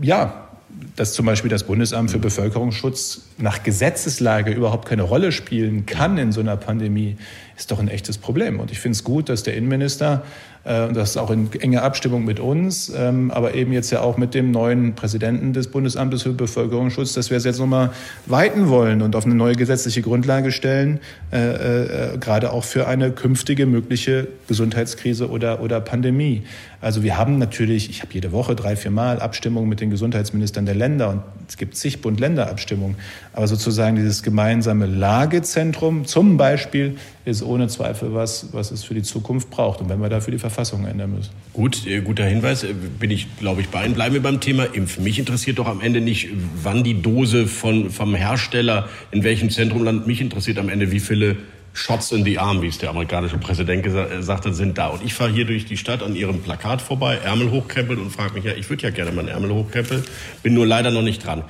[0.00, 0.46] Ja,
[0.94, 6.32] dass zum Beispiel das Bundesamt für Bevölkerungsschutz nach Gesetzeslage überhaupt keine Rolle spielen kann in
[6.32, 7.16] so einer Pandemie,
[7.56, 8.60] ist doch ein echtes Problem.
[8.60, 10.22] Und ich finde es gut, dass der Innenminister
[10.66, 14.34] und das auch in enger Abstimmung mit uns, ähm, aber eben jetzt ja auch mit
[14.34, 17.90] dem neuen Präsidenten des Bundesamtes für Bevölkerungsschutz, dass wir es jetzt nochmal
[18.26, 20.98] weiten wollen und auf eine neue gesetzliche Grundlage stellen,
[21.32, 26.42] äh, äh, gerade auch für eine künftige mögliche Gesundheitskrise oder, oder Pandemie.
[26.80, 30.66] Also wir haben natürlich, ich habe jede Woche drei, vier Mal Abstimmungen mit den Gesundheitsministern
[30.66, 32.96] der Länder und es gibt zig Bund-Länder-Abstimmungen.
[33.32, 39.02] Aber sozusagen dieses gemeinsame Lagezentrum zum Beispiel ist ohne Zweifel was, was es für die
[39.02, 39.80] Zukunft braucht.
[39.80, 41.30] Und wenn wir dafür die Verfassung ändern müssen.
[41.52, 42.64] Gut, äh, guter Hinweis.
[42.64, 43.94] Äh, bin ich, glaube ich, bei Ihnen.
[43.94, 45.04] Bleiben wir beim Thema Impfen.
[45.04, 46.28] Mich interessiert doch am Ende nicht,
[46.62, 50.06] wann die Dose von, vom Hersteller in welchem Zentrum landet.
[50.06, 51.36] Mich interessiert am Ende, wie viele
[51.76, 54.86] Shots in the Arm, wie es der amerikanische Präsident gesagt hat, sind da.
[54.88, 58.32] Und ich fahre hier durch die Stadt an ihrem Plakat vorbei, Ärmel hochkrempelt und frage
[58.32, 60.02] mich, ja, ich würde ja gerne meinen Ärmel hochkrempeln,
[60.42, 61.44] bin nur leider noch nicht dran.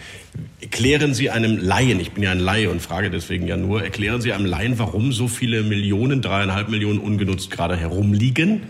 [0.61, 4.21] Erklären Sie einem Laien, ich bin ja ein Laie und frage deswegen ja nur, erklären
[4.21, 8.63] Sie einem Laien, warum so viele Millionen, dreieinhalb Millionen ungenutzt gerade herumliegen?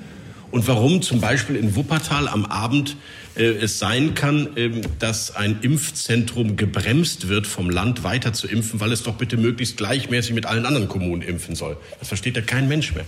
[0.51, 2.97] Und warum zum Beispiel in Wuppertal am Abend
[3.37, 8.81] äh, es sein kann, äh, dass ein Impfzentrum gebremst wird, vom Land weiter zu impfen,
[8.81, 11.77] weil es doch bitte möglichst gleichmäßig mit allen anderen Kommunen impfen soll.
[11.99, 13.05] Das versteht ja kein Mensch mehr.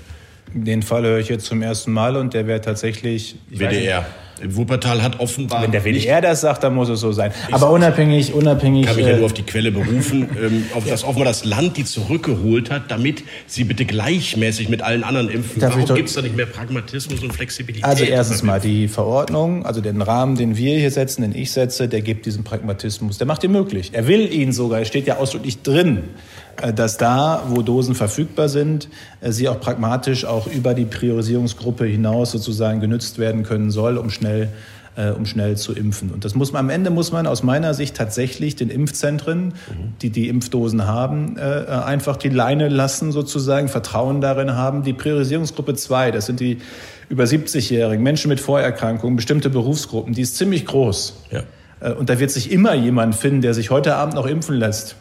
[0.53, 3.37] Den Fall höre ich jetzt zum ersten Mal und der wäre tatsächlich.
[3.51, 4.07] WDR.
[4.45, 5.63] Wuppertal hat offenbar.
[5.63, 7.33] Wenn der WDR das sagt, dann muss es so sein.
[7.53, 8.83] Aber unabhängig, unabhängig.
[8.83, 11.45] Ich kann mich ja äh, nur auf die Quelle berufen, ähm, auf das offenbar das
[11.45, 15.61] Land die zurückgeholt hat, damit sie bitte gleichmäßig mit allen anderen impfen.
[15.61, 17.85] Darf Warum gibt es da nicht mehr Pragmatismus und Flexibilität?
[17.85, 21.89] Also erstens mal die Verordnung, also den Rahmen, den wir hier setzen, den ich setze,
[21.89, 23.91] der gibt diesen Pragmatismus, der macht ihn möglich.
[23.93, 26.05] Er will ihn sogar, es steht ja ausdrücklich drin.
[26.61, 28.89] Äh, dass da, wo Dosen verfügbar sind,
[29.21, 34.11] äh, sie auch pragmatisch auch über die Priorisierungsgruppe hinaus sozusagen genützt werden können soll, um
[34.11, 34.28] schnell
[34.97, 36.11] äh, um schnell zu impfen.
[36.11, 39.55] Und das muss man, am Ende muss man aus meiner Sicht tatsächlich den Impfzentren,
[40.03, 44.83] die die Impfdosen haben, einfach die Leine lassen sozusagen, Vertrauen darin haben.
[44.83, 46.59] Die Priorisierungsgruppe 2, das sind die
[47.09, 51.23] über 70-Jährigen, Menschen mit Vorerkrankungen, bestimmte Berufsgruppen, die ist ziemlich groß.
[51.31, 51.43] Ja.
[51.95, 54.97] Und da wird sich immer jemand finden, der sich heute Abend noch impfen lässt.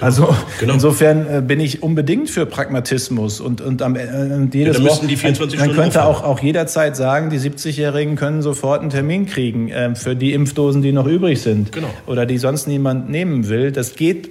[0.00, 0.06] Genau.
[0.06, 0.74] Also genau.
[0.74, 4.06] insofern äh, bin ich unbedingt für Pragmatismus und, und am äh,
[4.52, 8.80] jedes ja, dann die 24 Man könnte auch, auch jederzeit sagen, die 70-Jährigen können sofort
[8.80, 11.88] einen Termin kriegen äh, für die Impfdosen, die noch übrig sind genau.
[12.06, 13.72] oder die sonst niemand nehmen will.
[13.72, 14.30] Das geht,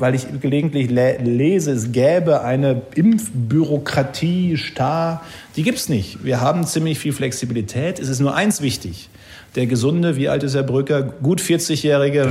[0.00, 5.22] weil ich gelegentlich lese, es gäbe eine Impfbürokratie, Star.
[5.56, 6.24] Die gibt's nicht.
[6.24, 7.98] Wir haben ziemlich viel Flexibilität.
[7.98, 9.10] Es ist nur eins wichtig
[9.56, 11.02] der gesunde, wie alt ist Herr Brücker?
[11.02, 12.22] Gut 40-jährige,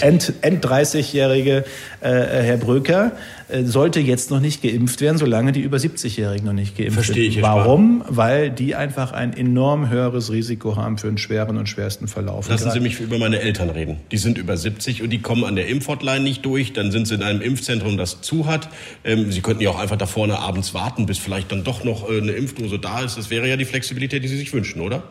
[0.00, 1.64] End, End 30-jährige
[2.00, 3.12] äh, Herr Brücker
[3.48, 7.30] äh, sollte jetzt noch nicht geimpft werden, solange die über 70-Jährigen noch nicht geimpft Verstehe
[7.30, 7.42] sind.
[7.42, 8.02] Warum?
[8.08, 12.48] Weil die einfach ein enorm höheres Risiko haben für einen schweren und schwersten Verlauf.
[12.48, 13.98] Lassen Sie mich über meine Eltern reden.
[14.10, 16.72] Die sind über 70 und die kommen an der Impfhotline nicht durch.
[16.72, 18.70] Dann sind sie in einem Impfzentrum, das zu hat.
[19.04, 22.08] Ähm, sie könnten ja auch einfach da vorne abends warten, bis vielleicht dann doch noch
[22.08, 23.18] äh, eine Impfdose da ist.
[23.18, 25.02] Das wäre ja die Flexibilität, die Sie sich wünschen, oder?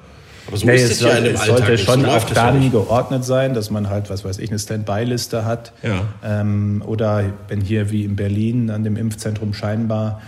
[0.47, 3.69] Aber so nee, ist es, ja sollte, es sollte schon auch ja geordnet sein, dass
[3.69, 5.73] man halt, was weiß ich, eine Standby-Liste hat.
[5.83, 6.05] Ja.
[6.23, 10.21] Ähm, oder wenn hier wie in Berlin an dem Impfzentrum scheinbar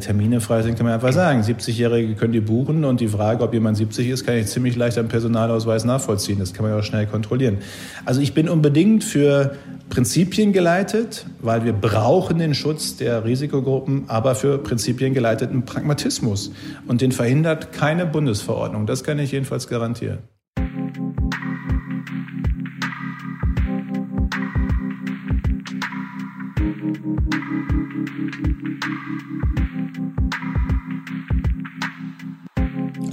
[0.00, 3.52] Termine frei sind, kann man einfach sagen, 70-Jährige können die buchen und die Frage, ob
[3.52, 6.38] jemand 70 ist, kann ich ziemlich leicht am Personalausweis nachvollziehen.
[6.38, 7.58] Das kann man ja auch schnell kontrollieren.
[8.04, 9.56] Also ich bin unbedingt für
[9.90, 16.52] Prinzipien geleitet, weil wir brauchen den Schutz der Risikogruppen, aber für Prinzipien geleiteten Pragmatismus.
[16.88, 18.86] Und den verhindert keine Bundesverordnung.
[18.86, 20.18] Das kann ich jedenfalls garantieren.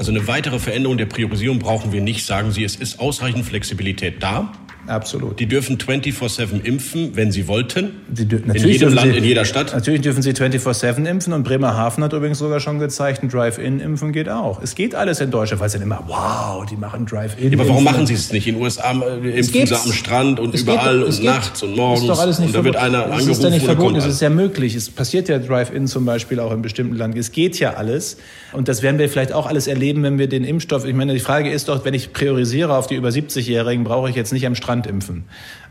[0.03, 2.65] Also eine weitere Veränderung der Priorisierung brauchen wir nicht, sagen Sie.
[2.65, 4.51] Es ist ausreichend Flexibilität da.
[4.87, 5.39] Absolut.
[5.39, 7.91] Die dürfen 24-7 impfen, wenn sie wollten.
[8.13, 9.73] Sie in jedem Land, sie, in jeder Stadt.
[9.73, 14.27] Natürlich dürfen sie 24-7 impfen und Bremerhaven hat übrigens sogar schon gezeigt, ein Drive-In-Impfen geht
[14.27, 14.61] auch.
[14.61, 17.53] Es geht alles in Deutschland, weil sie dann immer, wow, die machen Drive-In.
[17.53, 18.45] Ja, aber warum machen sie es nicht?
[18.47, 21.75] In den USA äh, impfen sie am Strand und überall geht, und geht, nachts und
[21.75, 22.01] morgens.
[22.01, 23.27] Ist doch alles nicht und da wird einer angerufen.
[23.27, 24.75] Das ist ja nicht verboten, es ist ja möglich.
[24.75, 27.17] Es passiert ja Drive-In zum Beispiel auch in bestimmten Ländern.
[27.17, 28.17] Es geht ja alles.
[28.51, 31.19] Und das werden wir vielleicht auch alles erleben, wenn wir den Impfstoff, ich meine, die
[31.19, 34.55] Frage ist doch, wenn ich priorisiere auf die über 70-Jährigen, brauche ich jetzt nicht am
[34.55, 35.25] Strand impfen.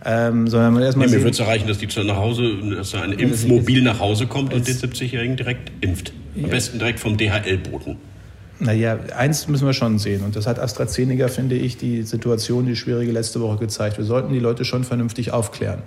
[0.04, 1.06] Ähm, sondern man erstmal.
[1.06, 4.00] Nee, mir würde es erreichen, dass die zu nach Hause, dass da ein Impfmobil nach
[4.00, 6.12] Hause kommt und den 70-Jährigen direkt impft.
[6.34, 6.48] Am ja.
[6.48, 7.96] besten direkt vom DHL-Boten.
[8.58, 10.22] Naja, eins müssen wir schon sehen.
[10.22, 13.98] Und das hat AstraZeneca, finde ich, die Situation, die schwierige letzte Woche gezeigt.
[13.98, 15.82] Wir sollten die Leute schon vernünftig aufklären.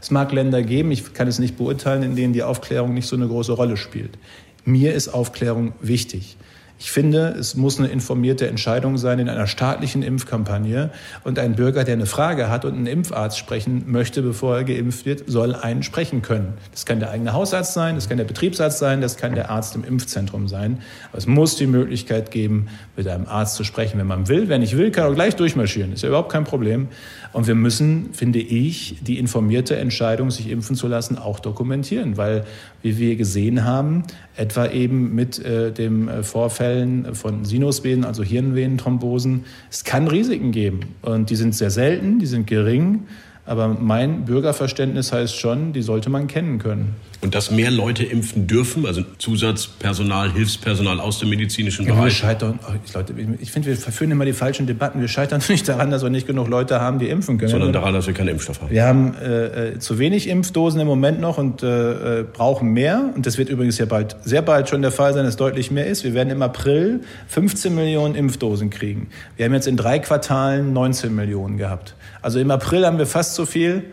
[0.00, 3.16] Es mag Länder geben, ich kann es nicht beurteilen, in denen die Aufklärung nicht so
[3.16, 4.16] eine große Rolle spielt.
[4.64, 6.36] Mir ist Aufklärung wichtig.
[6.82, 10.88] Ich finde, es muss eine informierte Entscheidung sein in einer staatlichen Impfkampagne.
[11.24, 15.04] Und ein Bürger, der eine Frage hat und einen Impfarzt sprechen möchte, bevor er geimpft
[15.04, 16.54] wird, soll einen sprechen können.
[16.72, 19.76] Das kann der eigene Hausarzt sein, das kann der Betriebsarzt sein, das kann der Arzt
[19.76, 20.78] im Impfzentrum sein.
[21.10, 24.48] Aber es muss die Möglichkeit geben, mit einem Arzt zu sprechen, wenn man will.
[24.48, 25.92] Wer nicht will, kann auch gleich durchmarschieren.
[25.92, 26.88] Ist ja überhaupt kein Problem.
[27.32, 32.44] Und wir müssen, finde ich, die informierte Entscheidung, sich impfen zu lassen, auch dokumentieren, weil,
[32.82, 34.02] wie wir gesehen haben,
[34.36, 40.80] etwa eben mit äh, dem äh, Vorfällen von Sinusvenen, also Hirnvenenthrombosen, es kann Risiken geben.
[41.02, 43.06] Und die sind sehr selten, die sind gering.
[43.50, 46.94] Aber mein Bürgerverständnis heißt schon, die sollte man kennen können.
[47.20, 52.16] Und dass mehr Leute impfen dürfen, also Zusatzpersonal, Hilfspersonal aus dem medizinischen ja, Wir Bereich.
[52.16, 52.60] scheitern,
[52.94, 55.00] Leute, ich finde, wir führen immer die falschen Debatten.
[55.00, 57.50] Wir scheitern nicht daran, dass wir nicht genug Leute haben, die impfen können.
[57.50, 58.70] Sondern daran, dass wir keinen Impfstoff haben.
[58.70, 63.10] Wir haben äh, zu wenig Impfdosen im Moment noch und äh, brauchen mehr.
[63.16, 65.88] Und das wird übrigens ja bald, sehr bald schon der Fall sein, dass deutlich mehr
[65.88, 66.04] ist.
[66.04, 69.08] Wir werden im April 15 Millionen Impfdosen kriegen.
[69.36, 71.96] Wir haben jetzt in drei Quartalen 19 Millionen gehabt.
[72.22, 73.84] Also im April haben wir fast so viel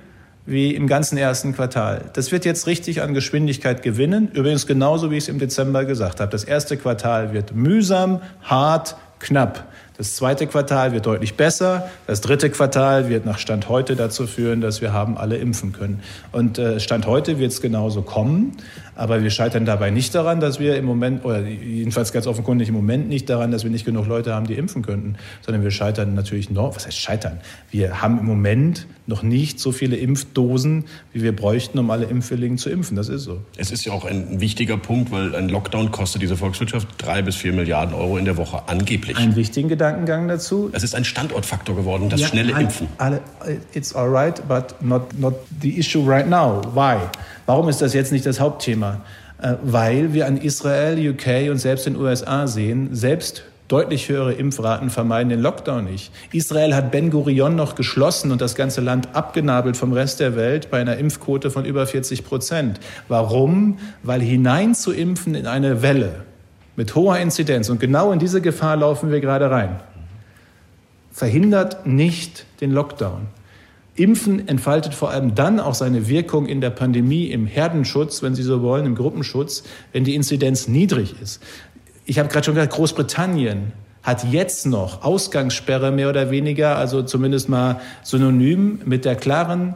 [0.46, 2.06] wie im ganzen ersten Quartal.
[2.13, 4.30] Das wird jetzt richtig an Geschwindigkeit gewinnen.
[4.34, 6.32] Übrigens genauso, wie ich es im Dezember gesagt habe.
[6.32, 9.68] Das erste Quartal wird mühsam, hart, knapp.
[9.98, 11.90] Das zweite Quartal wird deutlich besser.
[12.06, 16.02] Das dritte Quartal wird nach Stand heute dazu führen, dass wir haben alle impfen können.
[16.32, 18.56] Und äh, Stand heute wird es genauso kommen.
[18.98, 22.76] Aber wir scheitern dabei nicht daran, dass wir im Moment, oder jedenfalls ganz offenkundig im
[22.76, 26.16] Moment nicht daran, dass wir nicht genug Leute haben, die impfen könnten, sondern wir scheitern
[26.16, 27.40] natürlich noch, was heißt scheitern?
[27.70, 32.58] Wir haben im Moment noch nicht so viele Impfdosen, wie wir bräuchten, um alle Impfwilligen
[32.58, 32.98] zu impfen.
[32.98, 33.40] Das ist so.
[33.56, 37.36] Es ist ja auch ein wichtiger Punkt, weil ein Lockdown kostet diese Volkswirtschaft drei bis
[37.36, 39.16] vier Milliarden Euro in der Woche angeblich.
[39.16, 40.70] Einen wichtigen Gedankengang dazu.
[40.74, 42.88] Es ist ein Standortfaktor geworden, das ja, schnelle alle, Impfen.
[42.98, 43.22] Alle,
[43.74, 46.62] it's all right, but not, not the issue right now.
[46.74, 46.98] Why?
[47.48, 49.02] Warum ist das jetzt nicht das Hauptthema?
[49.42, 54.90] Äh, weil wir an Israel, UK und selbst den USA sehen, selbst deutlich höhere Impfraten
[54.90, 56.12] vermeiden den Lockdown nicht.
[56.32, 60.70] Israel hat Ben Gurion noch geschlossen und das ganze Land abgenabelt vom Rest der Welt
[60.70, 62.80] bei einer Impfquote von über 40 Prozent.
[63.08, 63.78] Warum?
[64.04, 66.26] Weil hinein zu impfen in eine Welle
[66.76, 69.80] mit hoher Inzidenz und genau in diese Gefahr laufen wir gerade rein,
[71.12, 73.28] verhindert nicht den Lockdown.
[73.98, 78.44] Impfen entfaltet vor allem dann auch seine Wirkung in der Pandemie, im Herdenschutz, wenn Sie
[78.44, 81.42] so wollen, im Gruppenschutz, wenn die Inzidenz niedrig ist.
[82.06, 87.50] Ich habe gerade schon gesagt, Großbritannien hat jetzt noch Ausgangssperre mehr oder weniger, also zumindest
[87.50, 89.74] mal synonym mit der klaren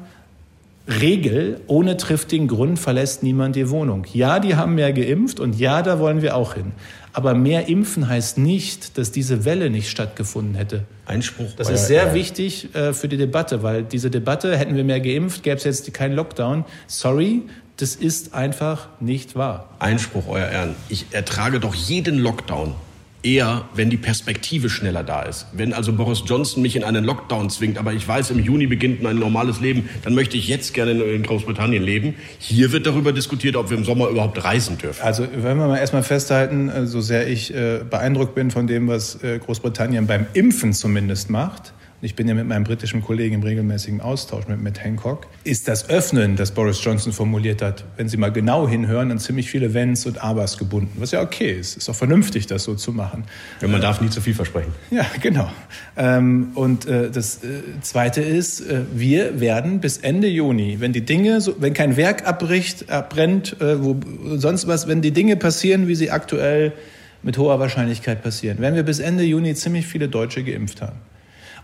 [0.87, 4.05] Regel, ohne triftigen Grund verlässt niemand die Wohnung.
[4.13, 6.71] Ja, die haben mehr geimpft und ja, da wollen wir auch hin.
[7.13, 10.85] Aber mehr impfen heißt nicht, dass diese Welle nicht stattgefunden hätte.
[11.05, 11.51] Einspruch.
[11.57, 15.43] Das ist sehr wichtig äh, für die Debatte, weil diese Debatte, hätten wir mehr geimpft,
[15.43, 16.63] gäbe es jetzt keinen Lockdown.
[16.87, 17.43] Sorry,
[17.77, 19.69] das ist einfach nicht wahr.
[19.79, 20.75] Einspruch, Euer Ehren.
[20.87, 22.75] Ich ertrage doch jeden Lockdown
[23.23, 25.47] eher, wenn die Perspektive schneller da ist.
[25.53, 29.01] Wenn also Boris Johnson mich in einen Lockdown zwingt, aber ich weiß, im Juni beginnt
[29.01, 32.15] mein normales Leben, dann möchte ich jetzt gerne in Großbritannien leben.
[32.39, 35.01] Hier wird darüber diskutiert, ob wir im Sommer überhaupt reisen dürfen.
[35.03, 38.87] Also wenn wir mal erstmal festhalten, äh, so sehr ich äh, beeindruckt bin von dem,
[38.87, 43.43] was äh, Großbritannien beim Impfen zumindest macht, ich bin ja mit meinem britischen Kollegen im
[43.43, 48.17] regelmäßigen Austausch mit Matt Hancock, ist das Öffnen, das Boris Johnson formuliert hat, wenn Sie
[48.17, 50.93] mal genau hinhören, an ziemlich viele Wenns und Abers gebunden.
[50.97, 51.77] Was ja okay ist.
[51.77, 53.25] Ist auch vernünftig, das so zu machen.
[53.61, 54.73] Ja, man äh, darf nie zu viel versprechen.
[54.89, 55.51] Ja, genau.
[55.95, 61.05] Ähm, und äh, das äh, Zweite ist, äh, wir werden bis Ende Juni, wenn die
[61.05, 63.99] Dinge, so, wenn kein Werk abbricht, abbrennt, äh, wo
[64.37, 66.73] sonst was, wenn die Dinge passieren, wie sie aktuell
[67.21, 70.97] mit hoher Wahrscheinlichkeit passieren, werden wir bis Ende Juni ziemlich viele Deutsche geimpft haben.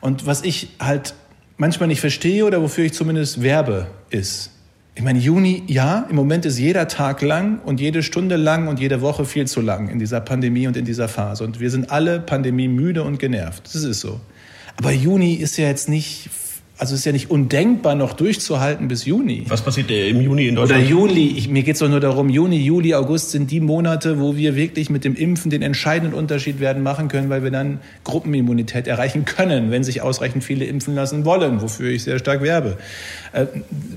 [0.02, 1.14] Und was ich halt
[1.58, 4.52] manchmal nicht verstehe oder wofür ich zumindest werbe, ist,
[4.96, 8.80] ich meine, Juni, ja, im Moment ist jeder Tag lang und jede Stunde lang und
[8.80, 11.44] jede Woche viel zu lang in dieser Pandemie und in dieser Phase.
[11.44, 13.64] Und wir sind alle Pandemie müde und genervt.
[13.74, 14.20] Das ist so.
[14.76, 16.30] Aber Juni ist ja jetzt nicht
[16.80, 19.44] also es ist ja nicht undenkbar, noch durchzuhalten bis Juni.
[19.48, 20.84] Was passiert im Juni in Deutschland?
[20.84, 21.34] Oder Juli.
[21.36, 24.56] Ich, mir geht es doch nur darum, Juni, Juli, August sind die Monate, wo wir
[24.56, 29.26] wirklich mit dem Impfen den entscheidenden Unterschied werden machen können, weil wir dann Gruppenimmunität erreichen
[29.26, 32.78] können, wenn sich ausreichend viele impfen lassen wollen, wofür ich sehr stark werbe.
[33.34, 33.48] Äh,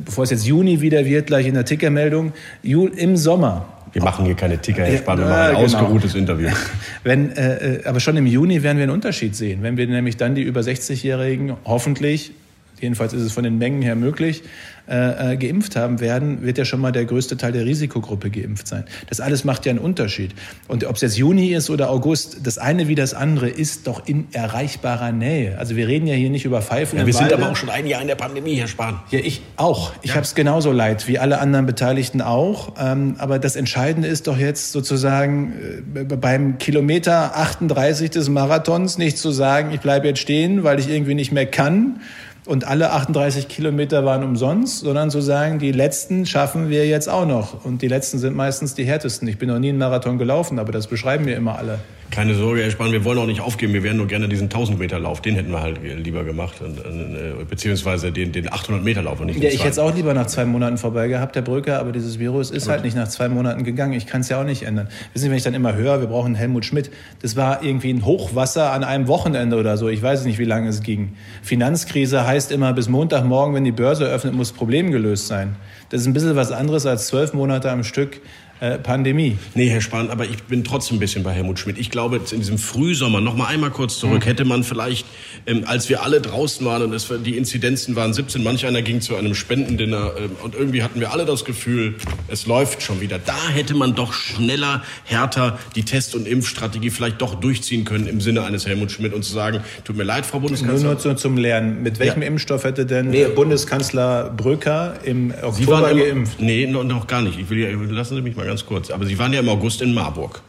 [0.06, 4.36] bevor es jetzt Juni wieder wird, gleich in der Tickermeldung, im Sommer wir machen hier
[4.36, 5.64] keine Ticker, Herr Spahn, wir machen ein genau.
[5.64, 6.48] ausgeruhtes Interview.
[7.02, 10.36] Wenn, äh, aber schon im Juni werden wir einen Unterschied sehen, wenn wir nämlich dann
[10.36, 12.32] die über 60-Jährigen hoffentlich
[12.80, 14.42] jedenfalls ist es von den Mengen her möglich,
[14.90, 18.66] äh, äh, geimpft haben werden, wird ja schon mal der größte Teil der Risikogruppe geimpft
[18.66, 18.84] sein.
[19.08, 20.34] Das alles macht ja einen Unterschied.
[20.66, 24.08] Und ob es jetzt Juni ist oder August, das eine wie das andere ist doch
[24.08, 25.56] in erreichbarer Nähe.
[25.58, 26.98] Also wir reden ja hier nicht über Pfeifen.
[26.98, 28.98] Ja, wir sind aber auch schon ein Jahr in der Pandemie, Herr Spahn.
[29.12, 29.92] Ja, ich auch.
[30.02, 30.16] Ich ja.
[30.16, 32.74] habe es genauso leid wie alle anderen Beteiligten auch.
[32.80, 35.52] Ähm, aber das Entscheidende ist doch jetzt sozusagen
[35.94, 40.88] äh, beim Kilometer 38 des Marathons nicht zu sagen, ich bleibe jetzt stehen, weil ich
[40.88, 42.00] irgendwie nicht mehr kann
[42.46, 47.26] und alle 38 Kilometer waren umsonst, sondern zu sagen, die letzten schaffen wir jetzt auch
[47.26, 47.64] noch.
[47.64, 49.28] Und die letzten sind meistens die härtesten.
[49.28, 51.78] Ich bin noch nie einen Marathon gelaufen, aber das beschreiben mir immer alle.
[52.10, 53.72] Keine Sorge, Herr Spahn, wir wollen auch nicht aufgeben.
[53.72, 56.60] Wir wären nur gerne diesen 1000-Meter-Lauf, den hätten wir halt lieber gemacht.
[56.60, 60.12] Und, äh, beziehungsweise den, den 800-Meter-Lauf und nicht den Ja, ich hätte es auch lieber
[60.12, 62.72] nach zwei Monaten vorbei gehabt, Herr Brücker, aber dieses Virus ist Gut.
[62.72, 63.92] halt nicht nach zwei Monaten gegangen.
[63.92, 64.88] Ich kann es ja auch nicht ändern.
[65.12, 66.90] Wissen Sie, wenn ich dann immer höre, wir brauchen Helmut Schmidt,
[67.22, 69.88] das war irgendwie ein Hochwasser an einem Wochenende oder so.
[69.88, 71.12] Ich weiß nicht, wie lange es ging.
[71.42, 75.56] Finanzkrise heißt heißt immer, bis Montagmorgen, wenn die Börse öffnet, muss das Problem gelöst sein.
[75.90, 78.22] Das ist ein bisschen was anderes als zwölf Monate am Stück
[78.60, 79.38] äh, Pandemie.
[79.54, 81.78] Nee, Herr Spahn, aber ich bin trotzdem ein bisschen bei Helmut Schmidt.
[81.78, 84.28] Ich glaube, in diesem Frühsommer, noch mal einmal kurz zurück, mhm.
[84.28, 85.06] hätte man vielleicht,
[85.46, 89.00] ähm, als wir alle draußen waren und es, die Inzidenzen waren 17, manch einer ging
[89.00, 91.94] zu einem Spendendinner ähm, und irgendwie hatten wir alle das Gefühl,
[92.28, 93.18] es läuft schon wieder.
[93.18, 98.20] Da hätte man doch schneller, härter die Test- und Impfstrategie vielleicht doch durchziehen können im
[98.20, 100.96] Sinne eines Helmut Schmidt und zu sagen, tut mir leid, Frau Bundeskanzlerin.
[100.96, 101.82] Nur, nur zum Lernen.
[101.82, 102.28] Mit welchem ja.
[102.28, 103.24] Impfstoff hätte denn nee.
[103.24, 106.40] Bundeskanzler Brücker im Oktober geimpft?
[106.40, 107.38] Nee, noch gar nicht.
[107.38, 108.90] Ich will, lassen Sie mich mal ganz kurz.
[108.90, 110.42] Aber Sie waren ja im August in Marburg.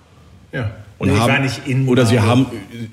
[0.51, 0.71] Ja.
[0.97, 2.45] Und nee, haben, ich war nicht in Oder Sie haben,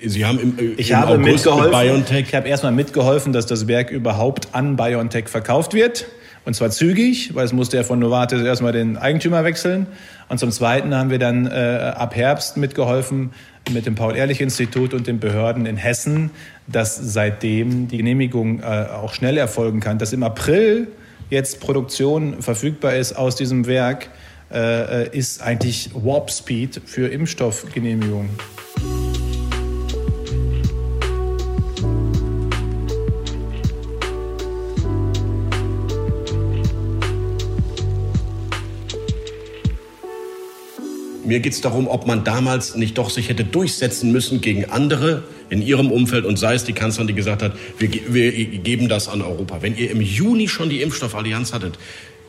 [0.05, 2.29] Sie haben im, ich im habe August mitgeholfen, mit BioNTech.
[2.29, 6.07] Ich habe erstmal mitgeholfen, dass das Werk überhaupt an BioNTech verkauft wird.
[6.45, 9.87] Und zwar zügig, weil es musste ja von Novartis erstmal den Eigentümer wechseln.
[10.29, 13.33] Und zum Zweiten haben wir dann äh, ab Herbst mitgeholfen
[13.71, 16.31] mit dem Paul-Ehrlich-Institut und den Behörden in Hessen,
[16.67, 19.99] dass seitdem die Genehmigung äh, auch schnell erfolgen kann.
[19.99, 20.89] Dass im April
[21.29, 24.09] jetzt Produktion verfügbar ist aus diesem Werk,
[24.53, 28.31] äh, ist eigentlich Warp Speed für Impfstoffgenehmigungen.
[41.29, 45.25] Mir geht es darum, ob man damals nicht doch sich hätte durchsetzen müssen gegen andere
[45.51, 49.09] in ihrem Umfeld und sei es die Kanzlerin, die gesagt hat, wir, wir geben das
[49.09, 49.61] an Europa.
[49.61, 51.79] Wenn ihr im Juni schon die Impfstoffallianz hattet,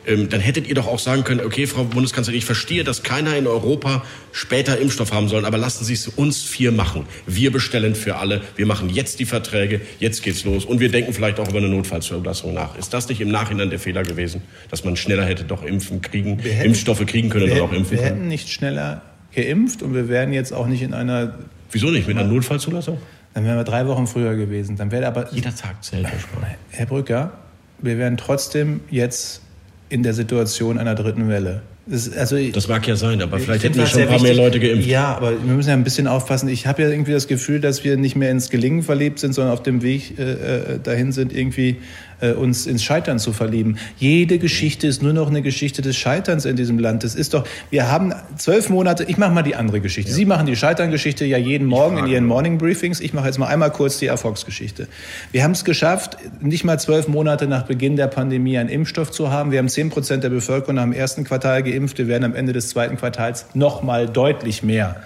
[0.06, 3.46] dann hättet ihr doch auch sagen können, okay, Frau Bundeskanzlerin, ich verstehe, dass keiner in
[3.46, 7.06] Europa später Impfstoff haben soll, aber lassen Sie es uns vier machen.
[7.26, 11.12] Wir bestellen für alle, wir machen jetzt die Verträge, jetzt geht's los und wir denken
[11.12, 12.76] vielleicht auch über eine Notfallzulassung nach.
[12.78, 16.38] Ist das nicht im Nachhinein der Fehler gewesen, dass man schneller hätte doch impfen kriegen,
[16.38, 18.00] hätten, Impfstoffe kriegen können und auch impfen können?
[18.00, 19.02] Wir hätten nicht schneller
[19.34, 21.38] geimpft und wir wären jetzt auch nicht in einer...
[21.70, 22.08] Wieso nicht?
[22.08, 22.98] Mit einer Notfallzulassung?
[23.34, 24.76] Dann wären wir drei Wochen früher gewesen.
[24.76, 25.32] Dann wäre aber...
[25.32, 27.32] Jeder Tag zählt, Herr Herr Brücker,
[27.78, 29.42] wir wären trotzdem jetzt
[29.90, 31.60] in der Situation einer dritten Welle.
[31.86, 34.36] Das, also, das mag ja sein, aber vielleicht hätten wir schon ein paar wichtig.
[34.36, 34.86] mehr Leute geimpft.
[34.86, 36.48] Ja, aber wir müssen ja ein bisschen aufpassen.
[36.48, 39.52] Ich habe ja irgendwie das Gefühl, dass wir nicht mehr ins Gelingen verliebt sind, sondern
[39.52, 41.78] auf dem Weg äh, äh dahin sind, irgendwie
[42.20, 43.78] äh, uns ins Scheitern zu verlieben.
[43.98, 47.04] Jede Geschichte ist nur noch eine Geschichte des Scheiterns in diesem Land.
[47.04, 50.10] Das ist doch, wir haben zwölf Monate, ich mache mal die andere Geschichte.
[50.10, 50.16] Ja.
[50.16, 53.00] Sie machen die Scheiterngeschichte ja jeden Morgen in Ihren Morning Briefings.
[53.00, 54.88] Ich mache jetzt mal einmal kurz die Erfolgsgeschichte.
[55.32, 59.30] Wir haben es geschafft, nicht mal zwölf Monate nach Beginn der Pandemie einen Impfstoff zu
[59.30, 59.50] haben.
[59.50, 61.98] Wir haben zehn Prozent der Bevölkerung dem ersten Quartal geimpft.
[61.98, 65.02] Wir werden am Ende des zweiten Quartals noch mal deutlich mehr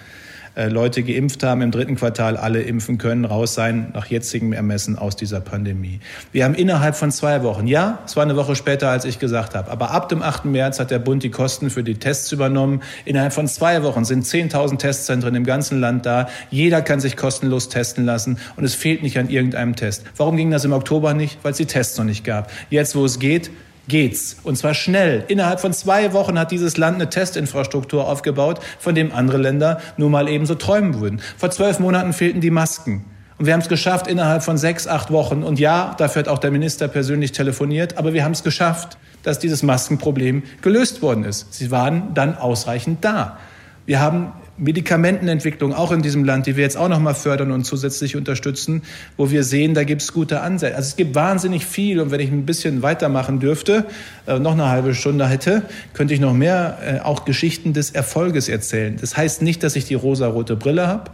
[0.56, 5.16] Leute geimpft haben, im dritten Quartal alle impfen können, raus sein nach jetzigem Ermessen aus
[5.16, 6.00] dieser Pandemie.
[6.30, 9.54] Wir haben innerhalb von zwei Wochen, ja, es war eine Woche später, als ich gesagt
[9.54, 10.44] habe, aber ab dem 8.
[10.44, 12.82] März hat der Bund die Kosten für die Tests übernommen.
[13.04, 16.28] Innerhalb von zwei Wochen sind 10.000 Testzentren im ganzen Land da.
[16.50, 20.04] Jeder kann sich kostenlos testen lassen und es fehlt nicht an irgendeinem Test.
[20.16, 21.38] Warum ging das im Oktober nicht?
[21.42, 22.50] Weil es die Tests noch nicht gab.
[22.70, 23.50] Jetzt, wo es geht,
[23.88, 24.36] geht's.
[24.42, 25.24] Und zwar schnell.
[25.28, 30.10] Innerhalb von zwei Wochen hat dieses Land eine Testinfrastruktur aufgebaut, von dem andere Länder nur
[30.10, 31.20] mal eben so träumen würden.
[31.36, 33.04] Vor zwölf Monaten fehlten die Masken.
[33.36, 35.42] Und wir haben es geschafft innerhalb von sechs, acht Wochen.
[35.42, 37.98] Und ja, dafür hat auch der Minister persönlich telefoniert.
[37.98, 41.52] Aber wir haben es geschafft, dass dieses Maskenproblem gelöst worden ist.
[41.52, 43.38] Sie waren dann ausreichend da.
[43.86, 47.64] Wir haben Medikamentenentwicklung auch in diesem Land, die wir jetzt auch noch mal fördern und
[47.64, 48.82] zusätzlich unterstützen,
[49.16, 50.76] wo wir sehen, da gibt es gute Ansätze.
[50.76, 53.86] Also es gibt wahnsinnig viel und wenn ich ein bisschen weitermachen dürfte,
[54.26, 55.62] äh, noch eine halbe Stunde hätte,
[55.92, 58.96] könnte ich noch mehr äh, auch Geschichten des Erfolges erzählen.
[59.00, 61.10] Das heißt nicht, dass ich die rosarote Brille habe.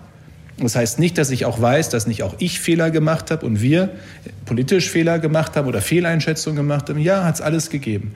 [0.59, 3.63] Das heißt nicht, dass ich auch weiß, dass nicht auch ich Fehler gemacht habe und
[3.63, 3.89] wir
[4.45, 6.99] politisch Fehler gemacht haben oder Fehleinschätzungen gemacht haben.
[6.99, 8.15] Ja, hat es alles gegeben.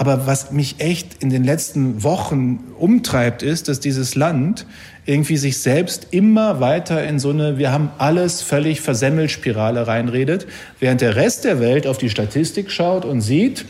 [0.00, 4.64] Aber was mich echt in den letzten Wochen umtreibt, ist, dass dieses Land
[5.04, 10.46] irgendwie sich selbst immer weiter in so eine Wir haben alles völlig versemmelt Spirale reinredet,
[10.78, 13.66] während der Rest der Welt auf die Statistik schaut und sieht,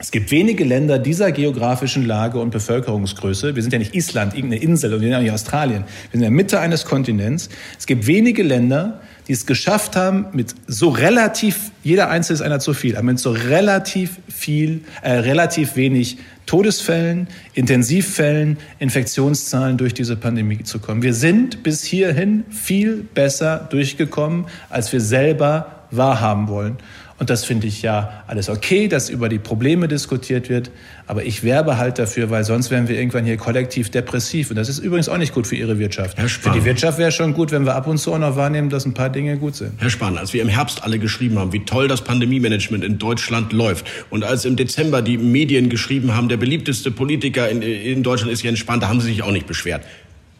[0.00, 3.56] es gibt wenige Länder dieser geografischen Lage und Bevölkerungsgröße.
[3.56, 5.82] Wir sind ja nicht Island, irgendeine Insel, und wir sind ja nicht Australien.
[5.82, 7.48] Wir sind in der Mitte eines Kontinents.
[7.76, 12.60] Es gibt wenige Länder, die es geschafft haben, mit so relativ, jeder Einzelne ist einer
[12.60, 20.16] zu viel, aber mit so relativ viel, äh, relativ wenig Todesfällen, Intensivfällen, Infektionszahlen durch diese
[20.16, 21.02] Pandemie zu kommen.
[21.02, 26.78] Wir sind bis hierhin viel besser durchgekommen, als wir selber wahrhaben wollen.
[27.18, 30.70] Und das finde ich ja alles okay, dass über die Probleme diskutiert wird.
[31.08, 34.50] Aber ich werbe halt dafür, weil sonst wären wir irgendwann hier kollektiv depressiv.
[34.50, 36.16] Und das ist übrigens auch nicht gut für Ihre Wirtschaft.
[36.16, 36.52] Herr Spahn.
[36.52, 38.86] Für die Wirtschaft wäre schon gut, wenn wir ab und zu auch noch wahrnehmen, dass
[38.86, 39.72] ein paar Dinge gut sind.
[39.78, 43.52] Herr Spahn, als wir im Herbst alle geschrieben haben, wie toll das Pandemie-Management in Deutschland
[43.52, 48.32] läuft und als im Dezember die Medien geschrieben haben, der beliebteste Politiker in, in Deutschland
[48.32, 49.82] ist Jens Spahn, da haben Sie sich auch nicht beschwert.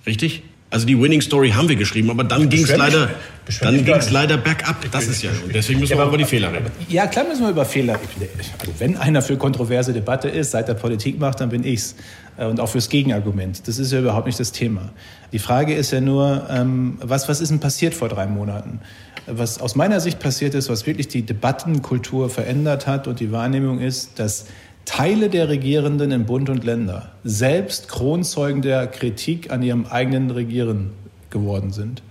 [0.06, 0.42] Richtig?
[0.70, 3.08] Also die Winning Story haben wir geschrieben, aber dann ging es leider,
[3.62, 4.84] dann ging's leider bergab.
[4.90, 6.66] Das ist ja und deswegen müssen wir ja, über die Fehler reden.
[6.88, 8.28] Ja, klar müssen wir über Fehler reden.
[8.58, 11.94] Also wenn einer für kontroverse Debatte ist, seit der Politik macht, dann bin ich's
[12.36, 13.66] äh, und auch fürs Gegenargument.
[13.66, 14.90] Das ist ja überhaupt nicht das Thema.
[15.32, 18.80] Die Frage ist ja nur, ähm, was was ist denn passiert vor drei Monaten?
[19.26, 23.78] Was aus meiner Sicht passiert ist, was wirklich die Debattenkultur verändert hat und die Wahrnehmung
[23.80, 24.46] ist, dass
[24.88, 30.92] Teile der Regierenden in Bund und Länder selbst Kronzeugen der Kritik an ihrem eigenen Regieren
[31.28, 32.02] geworden sind.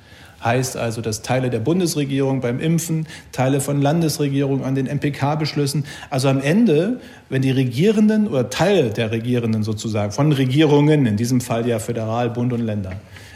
[0.43, 6.29] Heißt also, dass Teile der Bundesregierung beim Impfen, Teile von Landesregierungen an den MPK-Beschlüssen, also
[6.29, 6.99] am Ende,
[7.29, 12.29] wenn die Regierenden oder Teil der Regierenden sozusagen, von Regierungen, in diesem Fall ja Föderal,
[12.29, 12.93] Bund und Länder,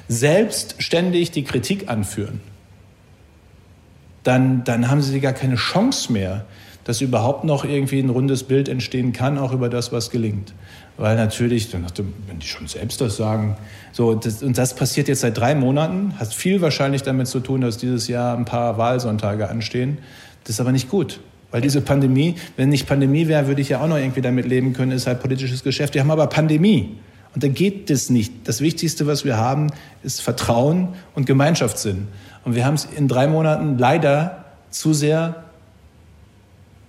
[0.08, 2.42] selbstständig die Kritik anführen,
[4.22, 6.46] dann, dann haben sie gar keine Chance mehr,
[6.84, 10.54] dass überhaupt noch irgendwie ein rundes Bild entstehen kann, auch über das, was gelingt.
[10.98, 13.58] Weil natürlich, wenn die schon selbst das sagen,
[13.92, 17.62] so, das, und das passiert jetzt seit drei Monaten, hat viel wahrscheinlich damit zu tun,
[17.62, 20.00] dass dieses Jahr ein paar Wahlsonntage anstehen.
[20.44, 21.20] Das ist aber nicht gut.
[21.52, 24.74] Weil diese Pandemie, wenn nicht Pandemie wäre, würde ich ja auch noch irgendwie damit leben
[24.74, 25.94] können, ist halt politisches Geschäft.
[25.94, 26.98] Wir haben aber Pandemie.
[27.34, 28.48] Und da geht das nicht.
[28.48, 29.68] Das Wichtigste, was wir haben,
[30.04, 32.08] ist Vertrauen und Gemeinschaftssinn.
[32.44, 35.44] Und wir haben es in drei Monaten leider zu sehr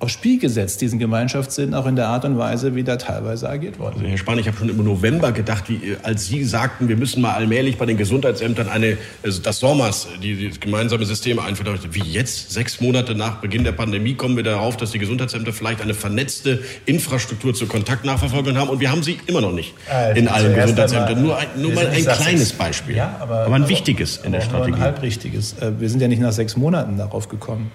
[0.03, 3.79] aufs Spiel gesetzt, diesen Gemeinschaftssinn, auch in der Art und Weise, wie da teilweise agiert
[3.79, 6.97] worden also, Herr Spahn, ich habe schon im November gedacht, wie, als Sie sagten, wir
[6.97, 11.79] müssen mal allmählich bei den Gesundheitsämtern eine, also das SORMAS, die, das gemeinsame System einführen.
[11.93, 15.81] Wie jetzt, sechs Monate nach Beginn der Pandemie, kommen wir darauf, dass die Gesundheitsämter vielleicht
[15.81, 20.27] eine vernetzte Infrastruktur zur Kontaktnachverfolgung haben und wir haben sie immer noch nicht also in
[20.27, 21.23] allen Gesundheitsämtern.
[21.23, 24.75] Nur, ein, nur mal ein kleines Beispiel, ja, aber, aber ein wichtiges in der Strategie.
[24.75, 25.55] Ein halbrichtiges.
[25.61, 27.71] Äh, wir sind ja nicht nach sechs Monaten darauf gekommen.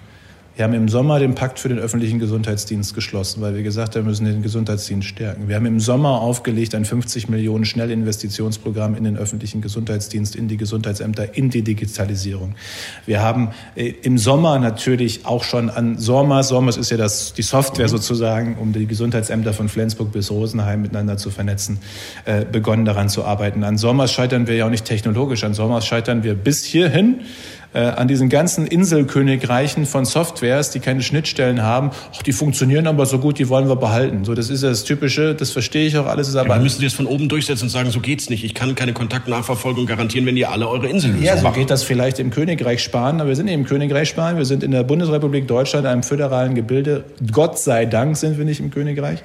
[0.58, 4.06] Wir haben im Sommer den Pakt für den öffentlichen Gesundheitsdienst geschlossen, weil wir gesagt haben,
[4.06, 5.48] wir müssen den Gesundheitsdienst stärken.
[5.48, 10.58] Wir haben im Sommer aufgelegt ein 50 Millionen Schnellinvestitionsprogramm in den öffentlichen Gesundheitsdienst, in die
[10.58, 12.56] Gesundheitsämter, in die Digitalisierung.
[13.06, 17.44] Wir haben äh, im Sommer natürlich auch schon an SORMAS, SORMAS ist ja das, die
[17.44, 21.78] Software sozusagen, um die Gesundheitsämter von Flensburg bis Rosenheim miteinander zu vernetzen,
[22.26, 23.64] äh, begonnen daran zu arbeiten.
[23.64, 27.20] An SORMAS scheitern wir ja auch nicht technologisch, an SORMAS scheitern wir bis hierhin
[27.78, 33.06] äh, an diesen ganzen Inselkönigreichen von Softwares, die keine Schnittstellen haben, ach, die funktionieren aber
[33.06, 34.26] so gut, die wollen wir behalten.
[34.26, 36.28] So, das ist das Typische, das verstehe ich auch alles.
[36.28, 38.44] Ist aber ja, müssen Sie das von oben durchsetzen und sagen, so geht's nicht.
[38.44, 41.60] Ich kann keine Kontaktnachverfolgung garantieren, wenn ihr alle eure Inseln Ja, so machen.
[41.60, 44.64] geht das vielleicht im Königreich Spanien, aber wir sind nicht im Königreich Spanien, wir sind
[44.64, 47.04] in der Bundesrepublik Deutschland, einem föderalen Gebilde.
[47.32, 49.20] Gott sei Dank sind wir nicht im Königreich.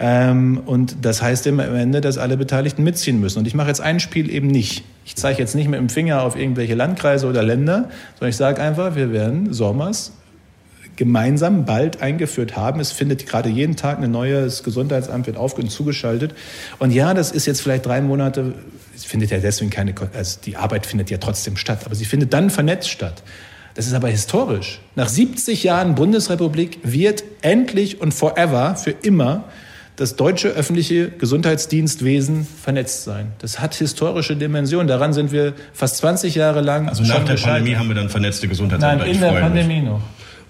[0.00, 3.38] Ähm, und das heißt am Ende, dass alle Beteiligten mitziehen müssen.
[3.38, 4.82] Und ich mache jetzt ein Spiel eben nicht.
[5.04, 8.60] Ich zeige jetzt nicht mit dem Finger auf irgendwelche Landkreise oder Länder, sondern ich sage
[8.60, 10.12] einfach, wir werden Sommers
[10.96, 12.80] gemeinsam bald eingeführt haben.
[12.80, 16.34] Es findet gerade jeden Tag ein neues Gesundheitsamt wird auf und zugeschaltet.
[16.78, 18.54] Und ja, das ist jetzt vielleicht drei Monate,
[18.94, 22.32] es findet ja deswegen keine, also die Arbeit findet ja trotzdem statt, aber sie findet
[22.32, 23.22] dann vernetzt statt.
[23.74, 24.80] Das ist aber historisch.
[24.96, 29.44] Nach 70 Jahren Bundesrepublik wird endlich und forever, für immer,
[30.02, 33.30] das deutsche öffentliche Gesundheitsdienstwesen vernetzt sein.
[33.38, 34.88] Das hat historische Dimensionen.
[34.88, 36.88] Daran sind wir fast 20 Jahre lang.
[36.88, 38.96] Also nach der Pandemie haben wir dann vernetzte Gesundheitsämter.
[38.96, 39.84] Nein, in der Pandemie mich.
[39.84, 40.00] noch.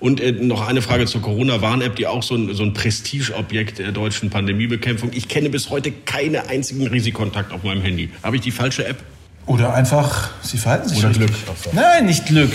[0.00, 3.92] Und äh, noch eine Frage zur Corona-Warn-App, die auch so ein, so ein Prestigeobjekt der
[3.92, 5.10] deutschen Pandemiebekämpfung.
[5.12, 8.08] Ich kenne bis heute keine einzigen Risikokontakt auf meinem Handy.
[8.22, 8.96] Habe ich die falsche App?
[9.44, 11.26] Oder einfach, Sie verhalten sich Oder richtig.
[11.26, 11.74] Glück.
[11.74, 12.52] Nein, nicht Glück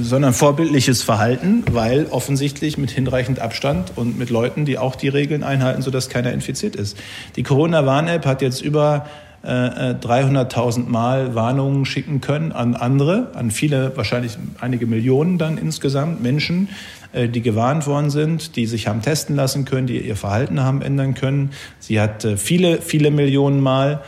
[0.00, 5.42] sondern vorbildliches Verhalten, weil offensichtlich mit hinreichend Abstand und mit Leuten, die auch die Regeln
[5.42, 6.96] einhalten, sodass keiner infiziert ist.
[7.36, 9.06] Die Corona-Warn-App hat jetzt über
[9.44, 16.22] 300.000 äh, Mal Warnungen schicken können an andere, an viele, wahrscheinlich einige Millionen dann insgesamt
[16.22, 16.68] Menschen,
[17.12, 20.80] äh, die gewarnt worden sind, die sich haben testen lassen können, die ihr Verhalten haben
[20.80, 21.50] ändern können.
[21.80, 24.02] Sie hat äh, viele, viele Millionen Mal,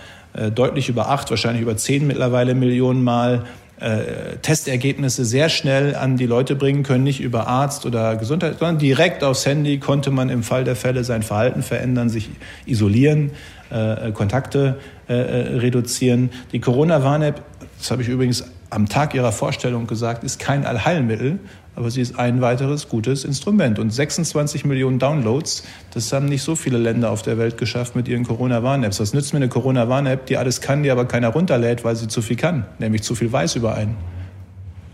[0.53, 3.45] deutlich über acht, wahrscheinlich über zehn mittlerweile Millionen Mal
[3.81, 8.79] äh, Testergebnisse sehr schnell an die Leute bringen können, nicht über Arzt oder Gesundheit, sondern
[8.79, 12.31] direkt aufs Handy konnte man im Fall der Fälle sein Verhalten verändern, sich
[12.67, 13.33] isolieren,
[13.71, 16.31] äh, Kontakte äh, äh reduzieren.
[16.53, 17.43] Die Corona-Warn-App,
[17.79, 21.39] das habe ich übrigens am Tag ihrer Vorstellung gesagt, ist kein Allheilmittel,
[21.77, 23.79] aber sie ist ein weiteres gutes Instrument.
[23.79, 28.09] Und 26 Millionen Downloads, das haben nicht so viele Länder auf der Welt geschafft mit
[28.09, 29.01] ihren Corona-Warn-Apps.
[29.01, 32.23] Was nützt mir eine Corona-Warn-App, die alles kann, die aber keiner runterlädt, weil sie zu
[32.23, 33.97] viel kann, nämlich zu viel weiß über einen.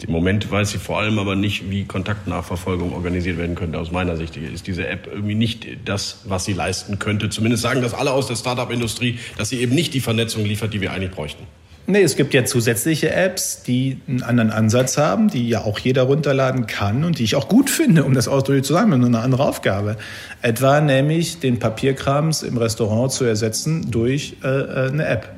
[0.06, 3.78] Im Moment weiß sie vor allem aber nicht, wie Kontaktnachverfolgung organisiert werden könnte.
[3.78, 7.28] Aus meiner Sicht ist diese App irgendwie nicht das, was sie leisten könnte.
[7.28, 10.80] Zumindest sagen das alle aus der Startup-Industrie, dass sie eben nicht die Vernetzung liefert, die
[10.80, 11.44] wir eigentlich bräuchten.
[11.86, 16.02] Nee, es gibt ja zusätzliche Apps, die einen anderen Ansatz haben, die ja auch jeder
[16.02, 19.20] runterladen kann und die ich auch gut finde, um das ausdrücklich zu sagen, nur eine
[19.20, 19.96] andere Aufgabe.
[20.40, 25.28] Etwa nämlich den Papierkrams im Restaurant zu ersetzen durch äh, äh eine App.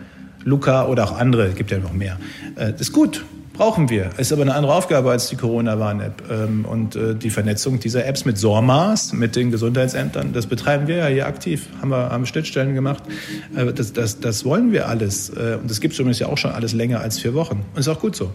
[0.44, 2.18] Luca oder auch andere, gibt ja noch mehr.
[2.56, 4.10] Äh, ist gut, brauchen wir.
[4.18, 6.22] Ist aber eine andere Aufgabe als die Corona-Warn-App.
[6.30, 10.96] Ähm, und äh, die Vernetzung dieser Apps mit SORMAS, mit den Gesundheitsämtern, das betreiben wir
[10.96, 11.66] ja hier aktiv.
[11.80, 13.02] Haben wir haben Schnittstellen gemacht.
[13.54, 15.30] Äh, das, das, das wollen wir alles.
[15.30, 17.64] Äh, und das gibt es übrigens ja auch schon alles länger als vier Wochen.
[17.74, 18.32] Und ist auch gut so.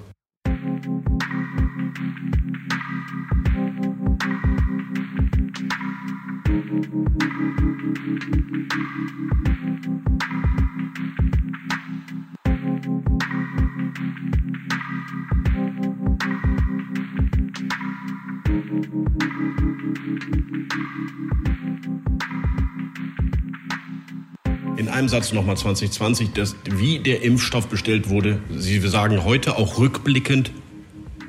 [25.08, 28.40] Einem Satz nochmal 2020, dass, wie der Impfstoff bestellt wurde.
[28.54, 30.52] Sie sagen heute auch rückblickend,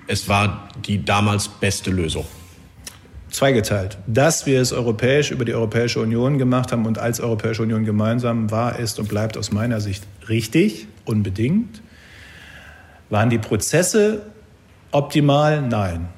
[0.08, 2.24] es war die damals beste Lösung.
[3.30, 3.98] Zweigeteilt.
[4.06, 8.50] Dass wir es europäisch über die Europäische Union gemacht haben und als Europäische Union gemeinsam
[8.50, 11.80] war, ist und bleibt aus meiner Sicht richtig, unbedingt.
[13.10, 14.22] Waren die Prozesse
[14.90, 15.62] optimal?
[15.62, 16.08] Nein.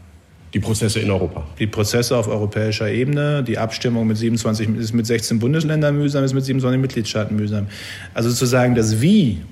[0.53, 1.46] Die Prozesse in Europa.
[1.59, 6.34] Die Prozesse auf europäischer Ebene, die Abstimmung mit 27, ist mit 16 Bundesländern mühsam, ist
[6.34, 7.68] mit 27 Mitgliedstaaten mühsam.
[8.14, 9.42] Also sozusagen das Wie,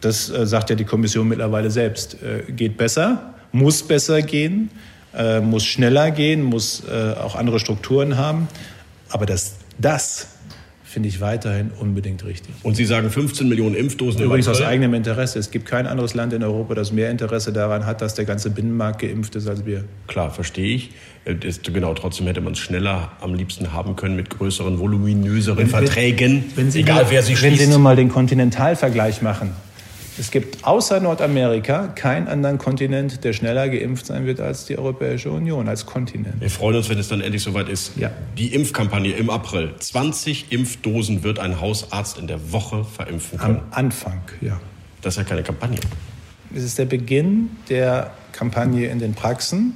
[0.00, 4.70] das äh, sagt ja die Kommission mittlerweile selbst, äh, geht besser, muss besser gehen,
[5.14, 8.48] äh, muss schneller gehen, muss äh, auch andere Strukturen haben.
[9.10, 10.29] Aber das, das
[10.90, 12.52] finde ich weiterhin unbedingt richtig.
[12.64, 14.22] Und Sie sagen 15 Millionen Impfdosen.
[14.22, 15.38] Übrigens aus eigenem Interesse.
[15.38, 18.50] Es gibt kein anderes Land in Europa, das mehr Interesse daran hat, dass der ganze
[18.50, 19.84] Binnenmarkt geimpft ist als wir.
[20.08, 20.90] Klar, verstehe ich.
[21.24, 25.58] Äh, das, genau, trotzdem hätte man es schneller am liebsten haben können mit größeren, voluminöseren
[25.58, 26.44] wenn, Verträgen.
[26.56, 29.52] Wenn Sie, egal, wer sie Wenn Sie nur mal den Kontinentalvergleich machen.
[30.20, 35.30] Es gibt außer Nordamerika keinen anderen Kontinent, der schneller geimpft sein wird als die Europäische
[35.30, 36.42] Union, als Kontinent.
[36.42, 37.96] Wir freuen uns, wenn es dann endlich soweit ist.
[37.96, 38.10] Ja.
[38.36, 39.74] Die Impfkampagne im April.
[39.78, 43.56] 20 Impfdosen wird ein Hausarzt in der Woche verimpfen können.
[43.56, 44.60] Am Anfang, ja.
[45.00, 45.80] Das ist ja keine Kampagne.
[46.54, 49.72] Es ist der Beginn der Kampagne in den Praxen.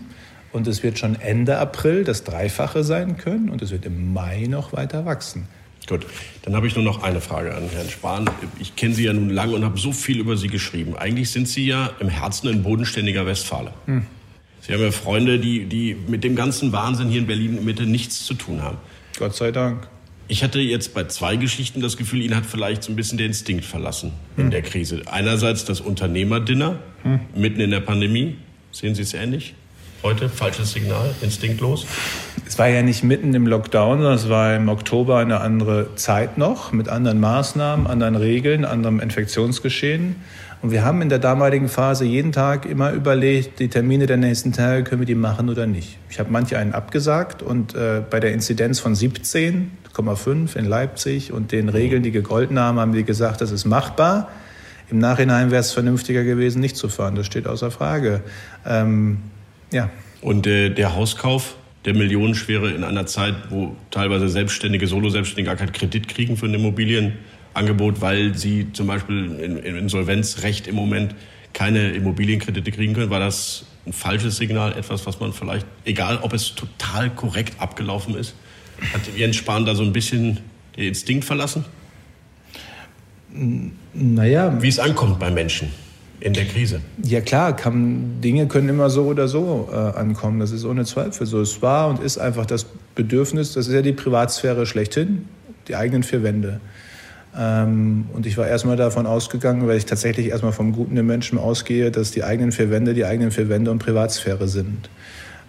[0.53, 4.45] Und es wird schon Ende April das Dreifache sein können und es wird im Mai
[4.47, 5.49] noch weiter wachsen.
[5.87, 6.07] Gut,
[6.43, 8.31] dann habe ich nur noch eine Frage an Herrn Spahn.
[8.59, 10.97] Ich kenne Sie ja nun lange und habe so viel über Sie geschrieben.
[10.97, 13.75] Eigentlich sind Sie ja im Herzen ein bodenständiger Westfale.
[13.85, 14.07] Hm.
[14.63, 18.25] Sie haben ja Freunde, die, die mit dem ganzen Wahnsinn hier in Berlin Mitte nichts
[18.25, 18.79] zu tun haben.
[19.19, 19.87] Gott sei Dank.
[20.27, 23.27] Ich hatte jetzt bei zwei Geschichten das Gefühl, Ihnen hat vielleicht so ein bisschen der
[23.27, 24.45] Instinkt verlassen hm.
[24.45, 25.03] in der Krise.
[25.05, 27.21] Einerseits das Unternehmerdinner hm.
[27.35, 28.37] mitten in der Pandemie.
[28.73, 29.55] Sehen Sie es ähnlich?
[30.05, 30.29] Heute?
[30.29, 31.87] Falsches Signal, instinktlos?
[32.47, 36.37] Es war ja nicht mitten im Lockdown, sondern es war im Oktober eine andere Zeit
[36.37, 40.17] noch, mit anderen Maßnahmen, anderen Regeln, anderem Infektionsgeschehen.
[40.61, 44.53] Und wir haben in der damaligen Phase jeden Tag immer überlegt, die Termine der nächsten
[44.53, 45.99] Tage, können wir die machen oder nicht.
[46.11, 51.51] Ich habe manche einen abgesagt und äh, bei der Inzidenz von 17,5 in Leipzig und
[51.51, 54.29] den Regeln, die gegolten haben, haben wir gesagt, das ist machbar.
[54.91, 57.15] Im Nachhinein wäre es vernünftiger gewesen, nicht zu fahren.
[57.15, 58.21] Das steht außer Frage.
[58.67, 59.19] Ähm,
[59.73, 59.91] ja.
[60.21, 65.73] Und äh, der Hauskauf, der millionenschwere in einer Zeit, wo teilweise Selbstständige, Solo-Selbstständige gar keinen
[65.73, 71.15] Kredit kriegen für ein Immobilienangebot, weil sie zum Beispiel in, in Insolvenzrecht im Moment
[71.53, 76.33] keine Immobilienkredite kriegen können, war das ein falsches Signal, etwas, was man vielleicht, egal ob
[76.33, 78.35] es total korrekt abgelaufen ist,
[78.93, 80.41] hat Jens Spahn da so ein bisschen
[80.77, 81.65] den Instinkt verlassen?
[83.93, 84.63] Naja.
[84.63, 85.71] Wie es ankommt bei Menschen
[86.21, 86.81] in der Krise.
[87.03, 90.41] Ja klar, kann, Dinge können immer so oder so äh, ankommen.
[90.41, 91.41] Das ist ohne Zweifel so.
[91.41, 95.29] Es war und ist einfach das Bedürfnis, das ist ja die Privatsphäre schlechthin,
[95.69, 96.61] die eigenen vier Wände.
[97.37, 101.39] Ähm, und ich war erstmal davon ausgegangen, weil ich tatsächlich erstmal vom Guten im Menschen
[101.39, 104.89] ausgehe, dass die eigenen vier Wände die eigenen vier Wände und Privatsphäre sind.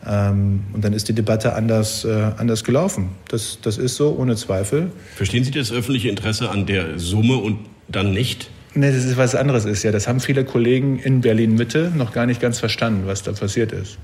[0.08, 3.10] Ähm, und dann ist die Debatte anders, äh, anders gelaufen.
[3.28, 4.92] Das, das ist so, ohne Zweifel.
[5.16, 8.50] Verstehen Sie das öffentliche Interesse an der Summe und dann nicht?
[8.78, 9.94] Nee, das ist was anderes ist ja.
[9.94, 13.98] Das haben viele Kollegen in Berlin-Mitte noch gar nicht ganz verstanden, was da passiert ist.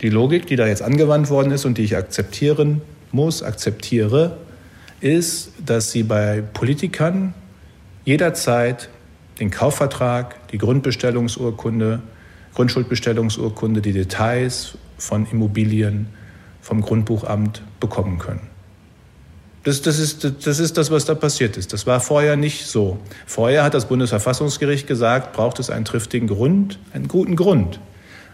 [0.00, 2.80] Die Logik, die da jetzt angewandt worden ist und die ich akzeptieren
[3.12, 4.38] muss, akzeptiere,
[5.00, 7.34] ist, dass sie bei Politikern
[8.06, 8.88] jederzeit
[9.40, 12.00] den Kaufvertrag, die Grundbestellungsurkunde,
[12.54, 16.08] Grundschuldbestellungsurkunde, die Details von Immobilien
[16.62, 18.57] vom Grundbuchamt bekommen können.
[19.64, 21.72] Das, das, ist, das ist das, was da passiert ist.
[21.72, 22.98] Das war vorher nicht so.
[23.26, 27.80] Vorher hat das Bundesverfassungsgericht gesagt, braucht es einen triftigen Grund, einen guten Grund,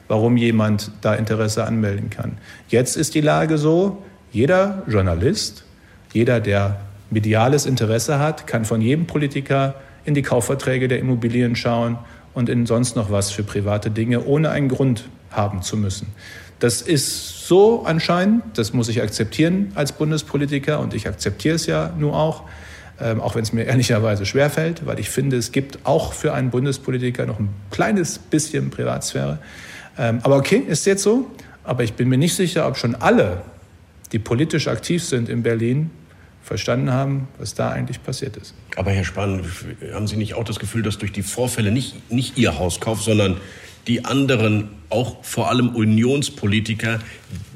[0.07, 2.39] warum jemand da Interesse anmelden kann.
[2.68, 4.03] Jetzt ist die Lage so,
[4.33, 5.64] jeder Journalist,
[6.12, 11.99] jeder, der mediales Interesse hat, kann von jedem Politiker in die Kaufverträge der Immobilien schauen
[12.35, 16.09] und in sonst noch was für private Dinge, ohne einen Grund haben zu müssen.
[16.59, 21.93] Das ist so anscheinend, das muss ich akzeptieren als Bundespolitiker und ich akzeptiere es ja
[21.99, 22.45] nur auch.
[23.01, 26.51] ähm, auch wenn es mir ehrlicherweise schwerfällt, weil ich finde, es gibt auch für einen
[26.51, 29.39] Bundespolitiker noch ein kleines bisschen Privatsphäre.
[29.99, 31.30] Ähm, aber okay, ist jetzt so.
[31.64, 33.43] Aber ich bin mir nicht sicher, ob schon alle,
[34.12, 35.91] die politisch aktiv sind in Berlin,
[36.45, 38.55] verstanden haben, was da eigentlich passiert ist.
[38.76, 39.45] Aber Herr Spahn,
[39.92, 43.38] haben Sie nicht auch das Gefühl, dass durch die Vorfälle nicht, nicht Ihr Hauskauf, sondern
[43.87, 47.01] die anderen, auch vor allem Unionspolitiker,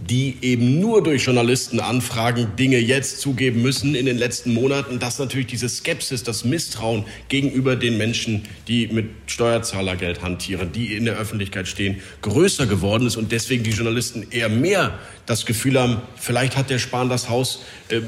[0.09, 5.49] die eben nur durch Journalistenanfragen Dinge jetzt zugeben müssen in den letzten Monaten, dass natürlich
[5.49, 11.68] diese Skepsis, das Misstrauen gegenüber den Menschen, die mit Steuerzahlergeld hantieren, die in der Öffentlichkeit
[11.68, 16.70] stehen, größer geworden ist und deswegen die Journalisten eher mehr das Gefühl haben, vielleicht hat
[16.70, 18.01] der Spahn das Haus äh,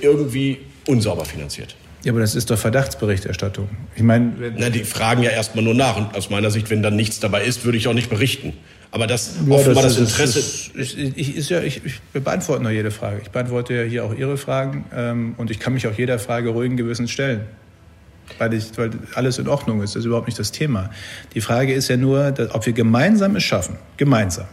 [0.00, 1.74] irgendwie unsauber finanziert.
[2.04, 3.68] Ja, aber das ist doch Verdachtsberichterstattung.
[3.96, 5.96] Ich meine, Na, die fragen ja erstmal nur nach.
[5.96, 8.52] Und aus meiner Sicht, wenn dann nichts dabei ist, würde ich auch nicht berichten.
[8.90, 10.38] Aber das ja, offenbar das, das Interesse.
[10.38, 13.20] Ist, ist, ich, ist ja, ich, ich beantworte nur jede Frage.
[13.22, 16.50] Ich beantworte ja hier auch Ihre Fragen ähm, und ich kann mich auch jeder Frage
[16.50, 17.42] ruhigen Gewissens stellen.
[18.38, 19.94] Weil, ich, weil alles in Ordnung ist.
[19.94, 20.90] Das ist überhaupt nicht das Thema.
[21.34, 23.76] Die Frage ist ja nur, dass, ob wir gemeinsam es schaffen.
[23.96, 24.46] Gemeinsam.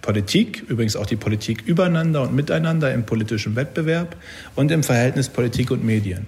[0.00, 4.16] Politik, übrigens auch die Politik übereinander und miteinander im politischen Wettbewerb
[4.54, 6.26] und im Verhältnis Politik und Medien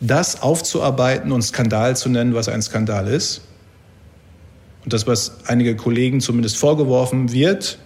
[0.00, 3.42] das aufzuarbeiten und Skandal zu nennen, was ein Skandal ist.
[4.84, 7.78] Und das, was einige Kollegen zumindest vorgeworfen wird,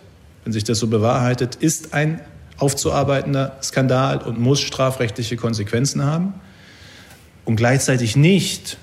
[0.44, 2.20] wenn sich das so bewahrheitet, ist ein
[2.58, 6.34] aufzuarbeitender Skandal und muss strafrechtliche Konsequenzen haben.
[7.44, 8.76] Und gleichzeitig nicht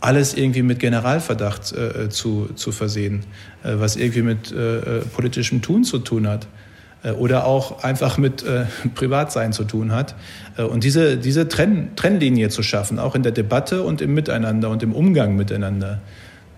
[0.00, 3.24] alles irgendwie mit Generalverdacht äh, zu, zu versehen,
[3.62, 6.46] äh, was irgendwie mit äh, äh politischem Tun zu tun hat.
[7.02, 10.14] Äh, oder auch einfach mit äh, Privatsein zu tun hat.
[10.56, 14.70] Äh, und diese, diese Trenn, Trennlinie zu schaffen, auch in der Debatte und im Miteinander
[14.70, 16.00] und im Umgang miteinander,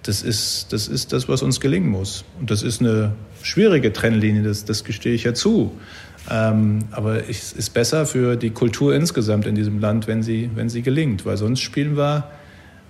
[0.02, 2.24] das ist, das ist das, was uns gelingen muss.
[2.40, 3.12] Und das ist eine
[3.42, 5.72] schwierige Trennlinie, das, das gestehe ich ja zu.
[6.30, 10.68] Ähm, aber es ist besser für die Kultur insgesamt in diesem Land, wenn sie, wenn
[10.68, 12.24] sie gelingt, weil sonst spielen wir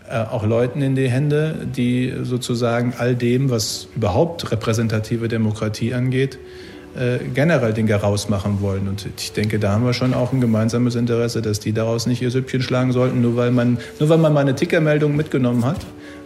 [0.09, 6.39] äh, auch Leuten in die Hände, die sozusagen all dem, was überhaupt repräsentative Demokratie angeht,
[7.35, 8.89] generell Dinge rausmachen wollen.
[8.89, 12.21] Und ich denke, da haben wir schon auch ein gemeinsames Interesse, dass die daraus nicht
[12.21, 15.79] ihr Süppchen schlagen sollten, nur weil man, nur weil man mal eine Tickermeldung mitgenommen hat,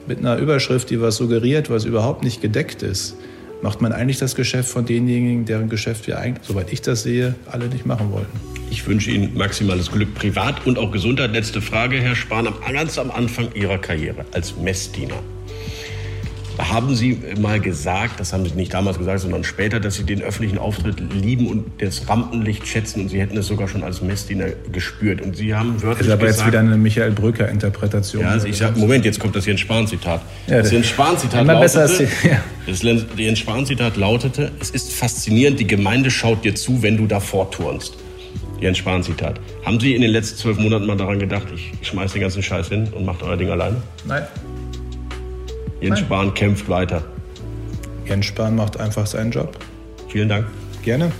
[0.06, 3.16] mit einer Überschrift, die was suggeriert, was überhaupt nicht gedeckt ist,
[3.62, 7.34] macht man eigentlich das Geschäft von denjenigen, deren Geschäft wir eigentlich, soweit ich das sehe,
[7.50, 8.38] alle nicht machen wollten.
[8.70, 11.32] Ich wünsche Ihnen maximales Glück privat und auch Gesundheit.
[11.32, 15.14] Letzte Frage, Herr Spahn, ganz am Anfang Ihrer Karriere als Messdiener.
[16.59, 20.22] Haben Sie mal gesagt, das haben Sie nicht damals gesagt, sondern später, dass Sie den
[20.22, 24.46] öffentlichen Auftritt lieben und das Rampenlicht schätzen und Sie hätten es sogar schon als Messdiener
[24.72, 25.20] gespürt.
[25.20, 28.22] Und Sie haben wörtlich Das ist aber gesagt, jetzt wieder eine Michael Brücker-Interpretation.
[28.22, 30.22] Ja, also ich sag, Moment, jetzt kommt das Jens Spahn-Zitat.
[30.46, 32.42] Ja, das Jens Spahn-Zitat lautete, als, ja.
[32.66, 32.82] das
[33.16, 37.96] Jens Spahn-Zitat lautete, es ist faszinierend, die Gemeinde schaut dir zu, wenn du davor turnst.
[38.61, 39.40] Jens Spahn-Zitat.
[39.64, 42.68] Haben Sie in den letzten zwölf Monaten mal daran gedacht, ich schmeiß den ganzen Scheiß
[42.68, 43.76] hin und macht euer Ding alleine?
[44.07, 44.22] Nein.
[45.80, 46.04] Jens Nein.
[46.04, 47.04] Spahn kämpft weiter.
[48.06, 49.58] Jens Spahn macht einfach seinen Job.
[50.08, 50.46] Vielen Dank.
[50.82, 51.12] Gerne.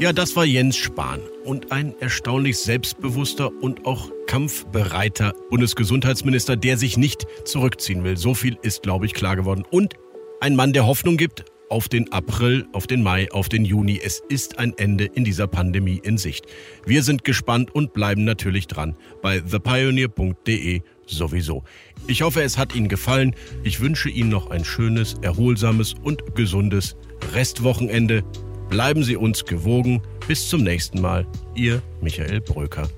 [0.00, 6.96] Ja, das war Jens Spahn und ein erstaunlich selbstbewusster und auch kampfbereiter Bundesgesundheitsminister, der sich
[6.96, 8.16] nicht zurückziehen will.
[8.16, 9.64] So viel ist, glaube ich, klar geworden.
[9.70, 9.94] Und
[10.40, 14.00] ein Mann, der Hoffnung gibt, auf den April, auf den Mai, auf den Juni.
[14.02, 16.46] Es ist ein Ende in dieser Pandemie in Sicht.
[16.86, 21.64] Wir sind gespannt und bleiben natürlich dran bei thepioneer.de sowieso.
[22.06, 23.34] Ich hoffe, es hat Ihnen gefallen.
[23.62, 26.96] Ich wünsche Ihnen noch ein schönes, erholsames und gesundes
[27.32, 28.22] Restwochenende.
[28.68, 30.02] Bleiben Sie uns gewogen.
[30.26, 31.26] Bis zum nächsten Mal.
[31.54, 32.88] Ihr Michael Bröker.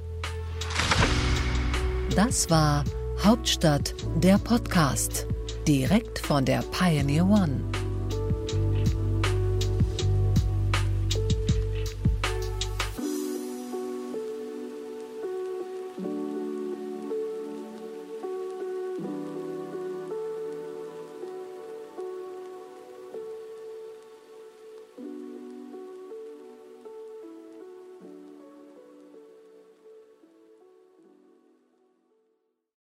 [2.17, 2.85] Das war
[3.23, 5.27] Hauptstadt der Podcast.
[5.69, 7.61] Direkt von der Pioneer One.